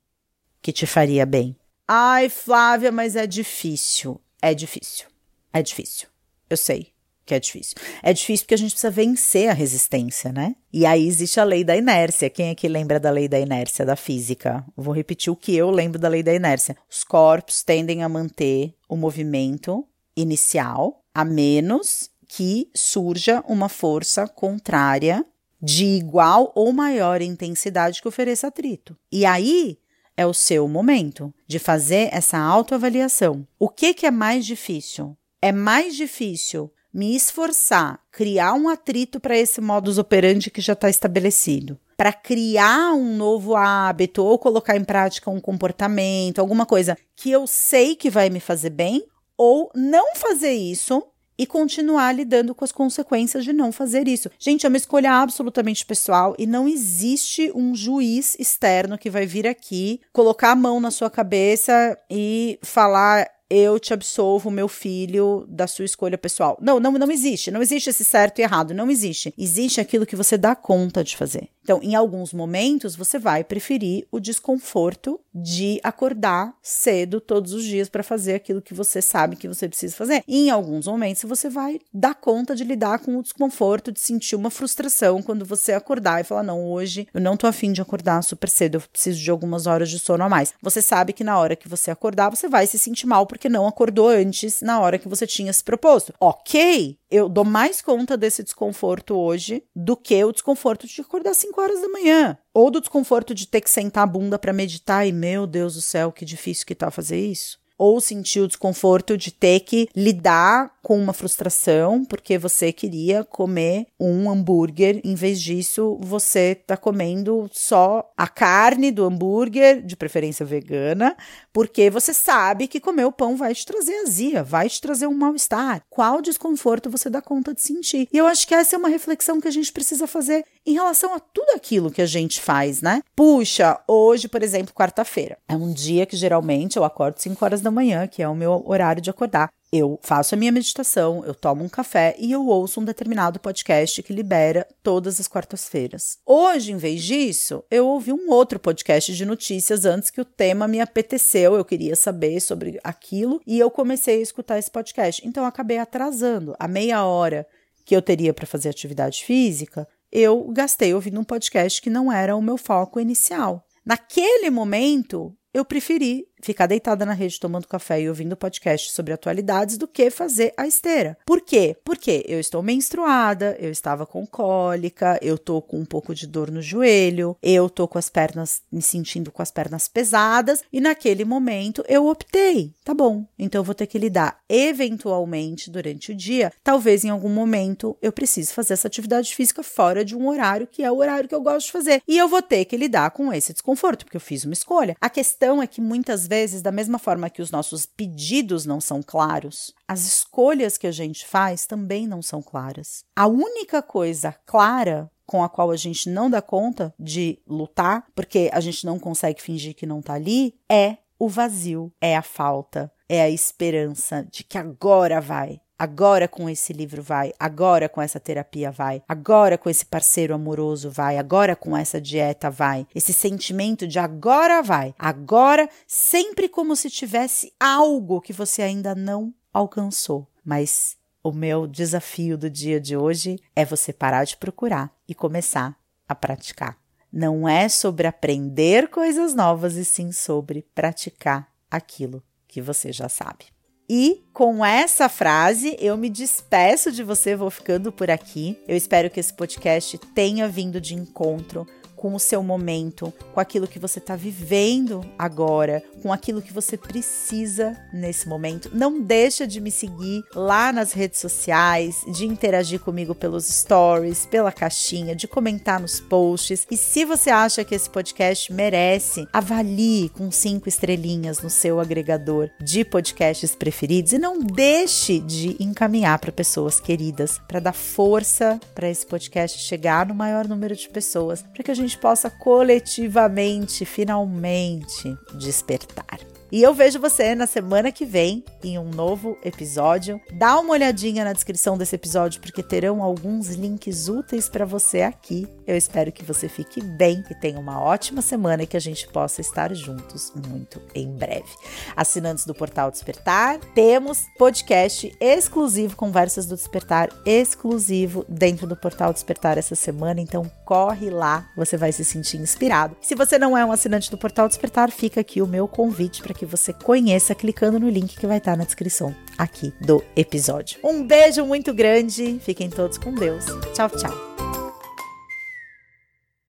que 0.62 0.72
te 0.72 0.86
faria 0.86 1.26
bem. 1.26 1.56
Ai, 1.88 2.30
Flávia, 2.30 2.92
mas 2.92 3.16
é 3.16 3.26
difícil. 3.26 4.22
É 4.42 4.54
difícil. 4.54 5.08
É 5.52 5.62
difícil. 5.62 6.08
Eu 6.50 6.58
sei 6.58 6.94
que 7.28 7.36
é 7.36 7.40
difícil. 7.40 7.76
É 8.02 8.14
difícil 8.14 8.46
porque 8.46 8.54
a 8.54 8.58
gente 8.58 8.72
precisa 8.72 8.90
vencer 8.90 9.50
a 9.50 9.54
resistência, 9.54 10.32
né? 10.32 10.56
E 10.72 10.86
aí 10.86 11.06
existe 11.06 11.40
a 11.40 11.44
lei 11.44 11.62
da 11.62 11.76
inércia. 11.76 12.30
Quem 12.30 12.50
é 12.50 12.56
que 12.56 12.70
lembra 12.70 13.00
da 13.00 13.12
lei 13.12 13.28
da 13.28 13.38
inércia 13.38 13.86
da 13.86 13.98
física? 13.98 14.66
Vou 14.78 14.94
repetir 14.94 15.32
o 15.32 15.36
que 15.36 15.54
eu 15.54 15.70
lembro 15.70 16.00
da 16.00 16.08
lei 16.08 16.24
da 16.24 16.34
inércia. 16.34 16.78
Os 16.90 17.04
corpos 17.04 17.62
tendem 17.64 18.02
a 18.02 18.10
manter 18.10 18.74
o 18.88 18.96
movimento 18.96 19.86
inicial, 20.16 21.04
a 21.14 21.26
menos 21.26 22.10
que 22.30 22.70
surja 22.74 23.44
uma 23.46 23.68
força 23.68 24.26
contrária 24.26 25.26
de 25.62 25.86
igual 25.86 26.52
ou 26.56 26.72
maior 26.72 27.22
intensidade 27.22 28.02
que 28.02 28.08
ofereça 28.08 28.48
atrito. 28.48 28.96
E 29.12 29.26
aí 29.26 29.78
é 30.16 30.26
o 30.26 30.34
seu 30.34 30.68
momento 30.68 31.34
de 31.46 31.60
fazer 31.60 32.10
essa 32.12 32.38
autoavaliação. 32.38 33.46
O 33.60 33.68
que, 33.68 33.94
que 33.94 34.06
é 34.06 34.12
mais 34.12 34.46
difícil? 34.46 35.16
É 35.42 35.52
mais 35.52 35.96
difícil 35.96 36.72
me 36.94 37.16
esforçar, 37.16 38.00
criar 38.12 38.54
um 38.54 38.68
atrito 38.68 39.20
para 39.20 39.38
esse 39.38 39.62
modus 39.62 39.98
operandi 39.98 40.50
que 40.50 40.62
já 40.62 40.74
está 40.74 40.90
estabelecido, 40.90 41.80
para 41.96 42.12
criar 42.12 42.94
um 42.94 43.16
novo 43.16 43.56
hábito 43.56 44.24
ou 44.24 44.40
colocar 44.40 44.76
em 44.76 44.84
prática 44.84 45.30
um 45.30 45.40
comportamento, 45.40 46.40
alguma 46.40 46.66
coisa 46.66 46.98
que 47.16 47.30
eu 47.30 47.46
sei 47.46 47.96
que 47.96 48.10
vai 48.10 48.30
me 48.30 48.40
fazer 48.40 48.72
bem, 48.72 49.06
ou 49.38 49.72
não 49.76 50.16
fazer 50.16 50.54
isso 50.54 51.04
e 51.38 51.46
continuar 51.46 52.12
lidando 52.14 52.56
com 52.56 52.66
as 52.66 52.72
consequências 52.72 53.44
de 53.44 53.54
não 53.54 53.72
fazer 53.72 54.08
isso. 54.08 54.32
Gente, 54.40 54.66
é 54.66 54.70
uma 54.70 54.78
escolha 54.78 55.12
absolutamente 55.12 55.86
pessoal 55.86 56.36
e 56.40 56.48
não 56.48 56.68
existe 56.68 57.52
um 57.54 57.76
juiz 57.76 58.36
externo 58.40 58.98
que 58.98 59.10
vai 59.10 59.28
vir 59.28 59.46
aqui, 59.46 60.02
colocar 60.12 60.52
a 60.52 60.56
mão 60.56 60.80
na 60.80 60.90
sua 60.90 61.12
cabeça 61.12 61.96
e 62.10 62.58
falar 62.64 63.28
eu 63.50 63.80
te 63.80 63.94
absolvo, 63.94 64.52
meu 64.52 64.68
filho, 64.68 65.46
da 65.48 65.68
sua 65.68 65.86
escolha 65.86 66.18
pessoal. 66.18 66.58
Não, 66.62 66.80
não, 66.80 66.92
não 66.92 67.12
existe. 67.12 67.52
Não 67.52 67.62
existe 67.62 67.90
esse 67.90 68.04
certo 68.04 68.40
e 68.40 68.42
errado. 68.42 68.74
Não 68.74 68.90
existe. 68.90 69.34
Existe 69.38 69.80
aquilo 69.80 70.06
que 70.06 70.16
você 70.16 70.38
dá 70.38 70.56
conta 70.56 71.04
de 71.04 71.16
fazer. 71.16 71.50
Então, 71.68 71.82
em 71.84 71.96
alguns 71.96 72.32
momentos, 72.32 72.96
você 72.96 73.20
vai 73.20 73.44
preferir 73.44 74.08
o 74.10 74.22
desconforto 74.22 75.20
de 75.36 75.82
acordar 75.84 76.56
cedo 76.64 77.20
todos 77.20 77.52
os 77.52 77.66
dias 77.66 77.90
para 77.90 78.04
fazer 78.04 78.36
aquilo 78.36 78.62
que 78.62 78.74
você 78.74 79.02
sabe 79.02 79.36
que 79.36 79.50
você 79.50 79.68
precisa 79.68 79.94
fazer. 79.94 80.24
E 80.26 80.48
em 80.48 80.50
alguns 80.50 80.88
momentos, 80.88 81.24
você 81.24 81.50
vai 81.50 81.82
dar 81.94 82.16
conta 82.16 82.56
de 82.56 82.64
lidar 82.64 83.00
com 83.00 83.18
o 83.18 83.22
desconforto, 83.22 83.92
de 83.92 84.00
sentir 84.00 84.38
uma 84.38 84.50
frustração 84.50 85.22
quando 85.22 85.44
você 85.44 85.74
acordar 85.74 86.22
e 86.22 86.24
falar: 86.24 86.42
não, 86.42 86.72
hoje 86.72 87.06
eu 87.14 87.20
não 87.20 87.36
tô 87.36 87.46
afim 87.46 87.74
de 87.74 87.82
acordar 87.82 88.24
super 88.24 88.48
cedo, 88.48 88.76
eu 88.76 88.82
preciso 88.90 89.20
de 89.20 89.30
algumas 89.30 89.68
horas 89.68 89.90
de 89.90 90.00
sono 90.00 90.24
a 90.24 90.30
mais. 90.30 90.54
Você 90.62 90.82
sabe 90.82 91.12
que 91.12 91.24
na 91.24 91.38
hora 91.38 91.58
que 91.58 91.68
você 91.68 91.92
acordar, 91.92 92.30
você 92.30 92.48
vai 92.48 92.66
se 92.66 92.80
sentir 92.80 93.08
mal 93.08 93.28
porque 93.28 93.50
não 93.50 93.68
acordou 93.68 94.08
antes 94.08 94.62
na 94.62 94.80
hora 94.80 94.98
que 94.98 95.10
você 95.10 95.28
tinha 95.28 95.52
se 95.52 95.66
proposto. 95.66 96.14
Ok, 96.18 96.98
eu 97.10 97.30
dou 97.30 97.46
mais 97.46 97.82
conta 97.82 98.18
desse 98.18 98.44
desconforto 98.44 99.16
hoje 99.16 99.64
do 99.76 99.96
que 99.96 100.24
o 100.24 100.32
desconforto 100.32 100.86
de 100.88 101.02
acordar 101.02 101.32
às 101.32 101.38
5 101.38 101.62
horas 101.62 101.82
da 101.82 101.90
manhã. 101.90 102.38
Ou 102.54 102.70
do 102.70 102.82
desconforto 102.82 103.34
de 103.34 103.48
ter 103.48 103.62
que 103.62 103.70
sentar 103.70 104.04
a 104.04 104.08
bunda 104.08 104.38
para 104.38 104.54
meditar 104.54 105.08
e, 105.08 105.12
meu 105.12 105.48
Deus 105.48 105.76
do 105.76 105.82
céu, 105.82 106.12
que 106.12 106.26
difícil 106.26 106.66
que 106.66 106.76
tá 106.76 106.92
fazer 106.92 107.20
isso 107.20 107.60
ou 107.78 108.02
sentir 108.02 108.40
o 108.40 108.48
desconforto 108.48 109.18
de 109.18 109.32
ter 109.32 109.62
que 109.62 109.88
lidar 109.96 110.72
com 110.82 110.98
uma 110.98 111.12
frustração 111.12 112.06
porque 112.06 112.38
você 112.38 112.72
queria 112.72 113.24
comer 113.24 113.88
um 114.00 114.30
hambúrguer, 114.30 115.02
em 115.04 115.16
vez 115.16 115.42
disso, 115.42 115.98
você 116.00 116.56
tá 116.56 116.78
comendo 116.78 117.50
só 117.52 118.10
a 118.16 118.28
carne 118.28 118.90
do 118.90 119.04
hambúrguer, 119.04 119.82
de 119.82 119.98
preferência 119.98 120.46
vegana, 120.46 121.16
porque 121.52 121.90
você 121.90 122.14
sabe 122.14 122.68
que 122.68 122.80
comer 122.80 123.04
o 123.04 123.12
pão 123.12 123.36
vai 123.36 123.54
te 123.54 123.66
trazer 123.66 123.96
azia, 124.04 124.44
vai 124.44 124.70
te 124.70 124.80
trazer 124.80 125.08
um 125.08 125.14
mal-estar. 125.14 125.82
Qual 125.90 126.22
desconforto 126.22 126.90
você 126.90 127.10
dá 127.10 127.22
conta 127.22 127.54
de 127.54 127.62
sentir? 127.62 128.08
E 128.14 128.18
eu 128.18 128.26
acho 128.26 128.48
que 128.48 128.56
essa 128.56 128.76
é 128.76 128.80
uma 128.80 128.88
reflexão 128.88 129.42
que 129.42 129.48
a 129.48 129.52
gente 129.52 129.74
precisa 129.74 130.08
fazer 130.08 130.46
em 130.66 130.74
relação 130.74 131.14
a 131.14 131.20
tudo 131.20 131.50
aquilo 131.56 131.92
que 131.92 132.02
a 132.02 132.06
gente 132.06 132.40
faz, 132.40 132.82
né? 132.82 133.02
Puxa, 133.16 133.80
hoje, 133.88 134.28
por 134.28 134.42
exemplo, 134.42 134.74
quarta-feira, 134.74 135.38
é 135.48 135.56
um 135.56 135.74
dia 135.74 136.06
que 136.06 136.16
geralmente 136.16 136.78
eu 136.78 136.84
acordo 136.84 137.20
5 137.20 137.44
horas 137.44 137.62
da 137.62 137.67
manhã, 137.72 138.08
que 138.08 138.22
é 138.22 138.28
o 138.28 138.36
meu 138.36 138.64
horário 138.66 139.02
de 139.02 139.10
acordar. 139.10 139.50
Eu 139.72 140.00
faço 140.02 140.34
a 140.34 140.38
minha 140.38 140.52
meditação, 140.52 141.26
eu 141.26 141.36
tomo 141.36 141.64
um 141.64 141.68
café 141.70 142.16
e 142.18 142.32
eu 142.32 142.48
ouço 142.48 142.80
um 142.80 142.86
determinado 142.86 143.40
podcast 143.40 144.02
que 144.02 144.14
libera 144.14 144.66
todas 144.82 145.20
as 145.20 145.28
quartas-feiras. 145.28 146.18
Hoje, 146.26 146.72
em 146.72 146.78
vez 146.78 147.04
disso, 147.04 147.64
eu 147.70 147.86
ouvi 147.86 148.14
um 148.14 148.30
outro 148.30 148.60
podcast 148.60 149.14
de 149.14 149.26
notícias 149.26 149.86
antes 149.86 150.10
que 150.10 150.22
o 150.22 150.26
tema 150.26 150.68
me 150.68 150.80
apeteceu, 150.80 151.56
eu 151.56 151.66
queria 151.66 151.98
saber 151.98 152.40
sobre 152.40 152.80
aquilo 152.82 153.42
e 153.46 153.60
eu 153.60 153.70
comecei 153.70 154.20
a 154.20 154.24
escutar 154.24 154.58
esse 154.58 154.72
podcast. 154.72 155.28
Então, 155.28 155.46
acabei 155.46 155.80
atrasando 155.80 156.56
a 156.58 156.68
meia 156.68 157.04
hora 157.04 157.46
que 157.84 157.96
eu 157.96 158.02
teria 158.02 158.34
para 158.34 158.46
fazer 158.46 158.70
atividade 158.70 159.24
física, 159.24 159.88
eu 160.12 160.50
gastei 160.52 160.94
ouvindo 160.94 161.20
um 161.20 161.24
podcast 161.24 161.82
que 161.82 161.90
não 161.90 162.12
era 162.12 162.36
o 162.36 162.42
meu 162.42 162.58
foco 162.58 163.00
inicial. 163.00 163.66
Naquele 163.86 164.50
momento, 164.50 165.34
eu 165.54 165.64
preferi 165.64 166.26
ficar 166.42 166.68
deitada 166.68 167.06
na 167.06 167.14
rede 167.14 167.40
tomando 167.40 167.68
café 167.68 168.02
e 168.02 168.10
ouvindo 168.10 168.36
podcast 168.36 168.92
sobre 168.92 169.14
atualidades 169.14 169.78
do 169.78 169.88
que 169.88 170.10
fazer 170.10 170.54
a 170.58 170.68
esteira. 170.68 171.18
Por 171.26 171.42
quê? 171.42 171.76
Porque 171.84 172.24
eu 172.28 172.40
estou 172.40 172.62
menstruada, 172.62 173.56
eu 173.60 173.72
estava 173.72 174.06
com 174.06 174.26
cólica, 174.26 175.20
eu 175.22 175.38
tô 175.38 175.62
com 175.62 175.80
um 175.80 175.86
pouco 175.86 176.14
de 176.14 176.28
dor 176.28 176.52
no 176.52 176.62
joelho, 176.62 177.38
eu 177.42 177.70
tô 177.70 177.88
com 177.88 177.98
as 177.98 178.10
pernas 178.10 178.62
me 178.72 178.82
sentindo 178.82 179.32
com 179.32 179.42
as 179.42 179.52
pernas 179.52 179.88
pesadas 179.88 180.64
e 180.72 180.80
naquele 180.80 181.26
momento 181.26 181.84
eu 181.88 182.08
optei, 182.08 182.74
tá 182.84 182.94
bom? 182.94 183.26
Então 183.38 183.60
eu 183.60 183.64
vou 183.64 183.76
ter 183.76 183.88
que 183.88 183.98
lidar 183.98 184.40
eventualmente 184.48 185.70
durante 185.70 186.12
o 186.12 186.16
dia, 186.16 186.52
talvez 186.64 187.04
em 187.04 187.10
algum 187.10 187.30
momento 187.30 187.98
eu 188.02 188.12
precise 188.12 188.54
fazer 188.54 188.74
essa 188.74 188.88
atividade 188.88 189.34
física 189.36 189.64
fora 189.64 190.04
de 190.04 190.16
um 190.16 190.28
horário 190.28 190.68
que 190.68 190.84
é 190.84 190.92
o 190.92 190.98
horário 190.98 191.28
que 191.28 191.36
eu 191.36 191.42
gosto 191.42 191.68
de 191.68 191.72
fazer 191.72 192.02
e 192.08 192.18
eu 192.18 192.28
vou 192.28 192.42
ter 192.42 192.66
que 192.66 192.78
lidar 192.78 193.12
com 193.12 193.34
esse 193.34 193.54
desconforto 193.54 194.06
porque 194.06 194.18
eu 194.18 194.22
fiz 194.22 194.44
uma 194.44 194.54
escolha. 194.54 194.96
A 195.00 195.10
questão 195.10 195.62
é 195.62 195.68
que 195.68 195.82
muitas 195.82 196.27
vezes, 196.28 196.62
da 196.62 196.72
mesma 196.72 197.00
forma 197.00 197.30
que 197.30 197.42
os 197.42 197.52
nossos 197.52 197.86
pedidos 197.86 198.66
não 198.66 198.82
são 198.82 199.02
claros, 199.02 199.74
as 199.88 200.06
escolhas 200.06 200.78
que 200.78 200.88
a 200.88 200.92
gente 200.92 201.26
faz 201.26 201.66
também 201.66 202.06
não 202.06 202.22
são 202.22 202.42
claras. 202.42 203.04
A 203.16 203.28
única 203.28 203.82
coisa 203.82 204.36
clara 204.46 205.10
com 205.26 205.44
a 205.44 205.50
qual 205.50 205.72
a 205.72 205.76
gente 205.76 206.10
não 206.10 206.30
dá 206.30 206.42
conta 206.42 206.94
de 206.98 207.40
lutar, 207.46 208.06
porque 208.16 208.50
a 208.54 208.60
gente 208.60 208.86
não 208.86 208.98
consegue 208.98 209.42
fingir 209.42 209.76
que 209.76 209.86
não 209.86 210.02
tá 210.02 210.14
ali, 210.14 210.56
é 210.70 210.98
o 211.20 211.28
vazio, 211.28 211.92
é 212.00 212.16
a 212.16 212.22
falta, 212.22 212.92
é 213.10 213.22
a 213.22 213.30
esperança 213.30 214.26
de 214.32 214.44
que 214.44 214.58
agora 214.58 215.20
vai, 215.20 215.60
Agora 215.80 216.28
com 216.28 216.50
esse 216.50 216.74
livro 216.74 217.04
vai, 217.04 217.32
agora 217.40 217.88
com 217.88 218.02
essa 218.02 218.20
terapia 218.20 218.72
vai, 218.72 219.04
agora 219.08 219.60
com 219.60 219.70
esse 219.70 219.86
parceiro 219.86 220.34
amoroso 220.34 220.90
vai, 220.90 221.20
agora 221.20 221.56
com 221.56 221.78
essa 221.78 222.02
dieta 222.02 222.50
vai. 222.50 222.88
Esse 222.96 223.14
sentimento 223.14 223.88
de 223.88 224.00
agora 224.00 224.64
vai, 224.64 224.96
agora, 224.98 225.70
sempre 225.86 226.50
como 226.50 226.76
se 226.76 226.90
tivesse 226.90 227.54
algo 227.60 228.22
que 228.22 228.34
você 228.34 228.64
ainda 228.64 228.96
não 228.96 229.32
alcançou. 229.54 230.28
Mas 230.44 230.98
o 231.24 231.32
meu 231.32 231.68
desafio 231.68 232.38
do 232.38 232.50
dia 232.50 232.80
de 232.80 232.98
hoje 232.98 233.40
é 233.56 233.64
você 233.64 233.94
parar 233.94 234.24
de 234.24 234.38
procurar 234.38 234.92
e 235.08 235.14
começar 235.14 235.78
a 236.08 236.16
praticar. 236.16 236.78
Não 237.12 237.48
é 237.48 237.70
sobre 237.70 238.08
aprender 238.08 238.90
coisas 238.90 239.34
novas 239.34 239.76
e 239.76 239.86
sim 239.86 240.12
sobre 240.12 240.66
praticar 240.74 241.52
aquilo 241.70 242.24
que 242.48 242.62
você 242.62 242.92
já 242.92 243.08
sabe. 243.08 243.57
E 243.90 244.26
com 244.34 244.66
essa 244.66 245.08
frase, 245.08 245.78
eu 245.80 245.96
me 245.96 246.10
despeço 246.10 246.92
de 246.92 247.04
você, 247.04 247.36
vou 247.38 247.50
ficando 247.50 247.90
por 247.90 248.12
aqui. 248.12 248.62
Eu 248.68 248.76
espero 248.76 249.10
que 249.10 249.20
esse 249.20 249.34
podcast 249.34 249.98
tenha 250.14 250.48
vindo 250.48 250.82
de 250.82 250.94
encontro 250.94 251.66
com 251.98 252.14
o 252.14 252.20
seu 252.20 252.42
momento, 252.42 253.12
com 253.34 253.40
aquilo 253.40 253.68
que 253.68 253.80
você 253.80 254.00
está 254.00 254.16
vivendo 254.16 255.04
agora, 255.18 255.84
com 256.02 256.14
aquilo 256.14 256.42
que 256.42 256.54
você 256.54 256.78
precisa 256.78 257.76
nesse 257.92 258.30
momento. 258.30 258.70
Não 258.74 259.02
deixa 259.02 259.46
de 259.46 259.60
me 259.60 259.72
seguir 259.72 260.24
lá 260.34 260.72
nas 260.72 260.94
redes 260.94 261.20
sociais, 261.20 262.06
de 262.14 262.26
interagir 262.26 262.80
comigo 262.80 263.14
pelos 263.14 263.48
stories, 263.48 264.26
pela 264.26 264.52
caixinha, 264.52 265.16
de 265.16 265.28
comentar 265.28 265.80
nos 265.80 266.00
posts. 266.00 266.66
E 266.70 266.78
se 266.78 267.04
você 267.04 267.30
acha 267.30 267.66
que 267.66 267.76
esse 267.76 267.90
podcast 267.90 268.54
merece, 268.54 269.28
avalie 269.34 270.10
com 270.10 270.32
cinco 270.32 270.70
estrelinhas 270.70 271.42
no 271.42 271.50
seu 271.50 271.80
agregador 271.80 272.50
de 272.62 272.86
podcasts 272.86 273.56
preferidos 273.56 274.14
e 274.14 274.20
não 274.20 274.40
deixe 274.40 275.20
de 275.20 275.58
encaminhar 275.60 276.20
para 276.20 276.32
pessoas 276.32 276.80
queridas 276.80 277.40
para 277.48 277.60
dar 277.60 277.74
força 277.74 278.60
para 278.76 278.90
esse 278.90 279.06
podcast 279.06 279.58
chegar 279.60 280.06
no 280.06 280.14
maior 280.14 280.48
número 280.48 280.76
de 280.76 280.88
pessoas, 280.90 281.42
para 281.42 281.64
que 281.64 281.72
a 281.72 281.76
gente 281.76 281.87
gente 281.88 281.98
possa 281.98 282.30
coletivamente, 282.30 283.86
finalmente, 283.86 285.18
despertar. 285.34 286.20
E 286.50 286.64
eu 286.64 286.74
vejo 286.74 287.00
você 287.00 287.36
na 287.36 287.46
semana 287.46 287.92
que 287.92 288.06
vem 288.06 288.44
em 288.64 288.80
um 288.80 288.90
novo 288.90 289.38
episódio. 289.44 290.20
Dá 290.32 290.58
uma 290.60 290.74
olhadinha 290.74 291.26
na 291.26 291.34
descrição 291.34 291.78
desse 291.78 291.96
episódio 291.96 292.40
porque 292.40 292.64
terão 292.64 293.04
alguns 293.04 293.50
links 293.50 294.08
úteis 294.08 294.48
para 294.48 294.64
você 294.64 295.02
aqui. 295.02 295.46
Eu 295.66 295.76
espero 295.76 296.10
que 296.10 296.24
você 296.24 296.48
fique 296.48 296.82
bem, 296.82 297.22
que 297.22 297.36
tenha 297.36 297.60
uma 297.60 297.82
ótima 297.82 298.22
semana 298.22 298.64
e 298.64 298.68
que 298.68 298.78
a 298.78 298.82
gente 298.82 299.08
possa 299.10 299.42
estar 299.42 299.74
juntos 299.74 300.32
muito 300.48 300.82
em 300.96 301.12
breve. 301.12 301.50
Assinantes 301.96 302.46
do 302.46 302.56
Portal 302.56 302.90
Despertar, 302.92 303.60
temos 303.76 304.24
podcast 304.38 305.14
exclusivo 305.20 305.98
Conversas 305.98 306.46
do 306.46 306.56
Despertar 306.56 307.10
exclusivo 307.26 308.26
dentro 308.30 308.66
do 308.66 308.76
Portal 308.78 309.12
Despertar 309.12 309.58
essa 309.58 309.76
semana, 309.76 310.22
então 310.22 310.50
corre 310.64 311.10
lá, 311.10 311.50
você 311.58 311.76
vai 311.76 311.92
se 311.92 312.06
sentir 312.06 312.38
inspirado. 312.38 312.96
Se 313.02 313.16
você 313.16 313.38
não 313.38 313.58
é 313.58 313.66
um 313.66 313.72
assinante 313.72 314.10
do 314.10 314.18
Portal 314.18 314.48
Despertar, 314.48 314.92
fica 314.92 315.20
aqui 315.20 315.42
o 315.42 315.48
meu 315.48 315.68
convite 315.68 316.22
para 316.22 316.37
que 316.38 316.46
você 316.46 316.72
conheça 316.72 317.36
clicando 317.36 317.80
no 317.80 317.90
link 317.90 318.18
que 318.18 318.28
vai 318.28 318.38
estar 318.38 318.56
na 318.56 318.64
descrição 318.64 319.14
aqui 319.38 319.74
do 319.82 320.04
episódio. 320.16 320.80
Um 320.84 321.06
beijo 321.06 321.46
muito 321.46 321.74
grande, 321.74 322.40
fiquem 322.42 322.70
todos 322.70 322.98
com 322.98 323.14
Deus. 323.14 323.46
Tchau, 323.74 323.90
tchau. 323.90 324.37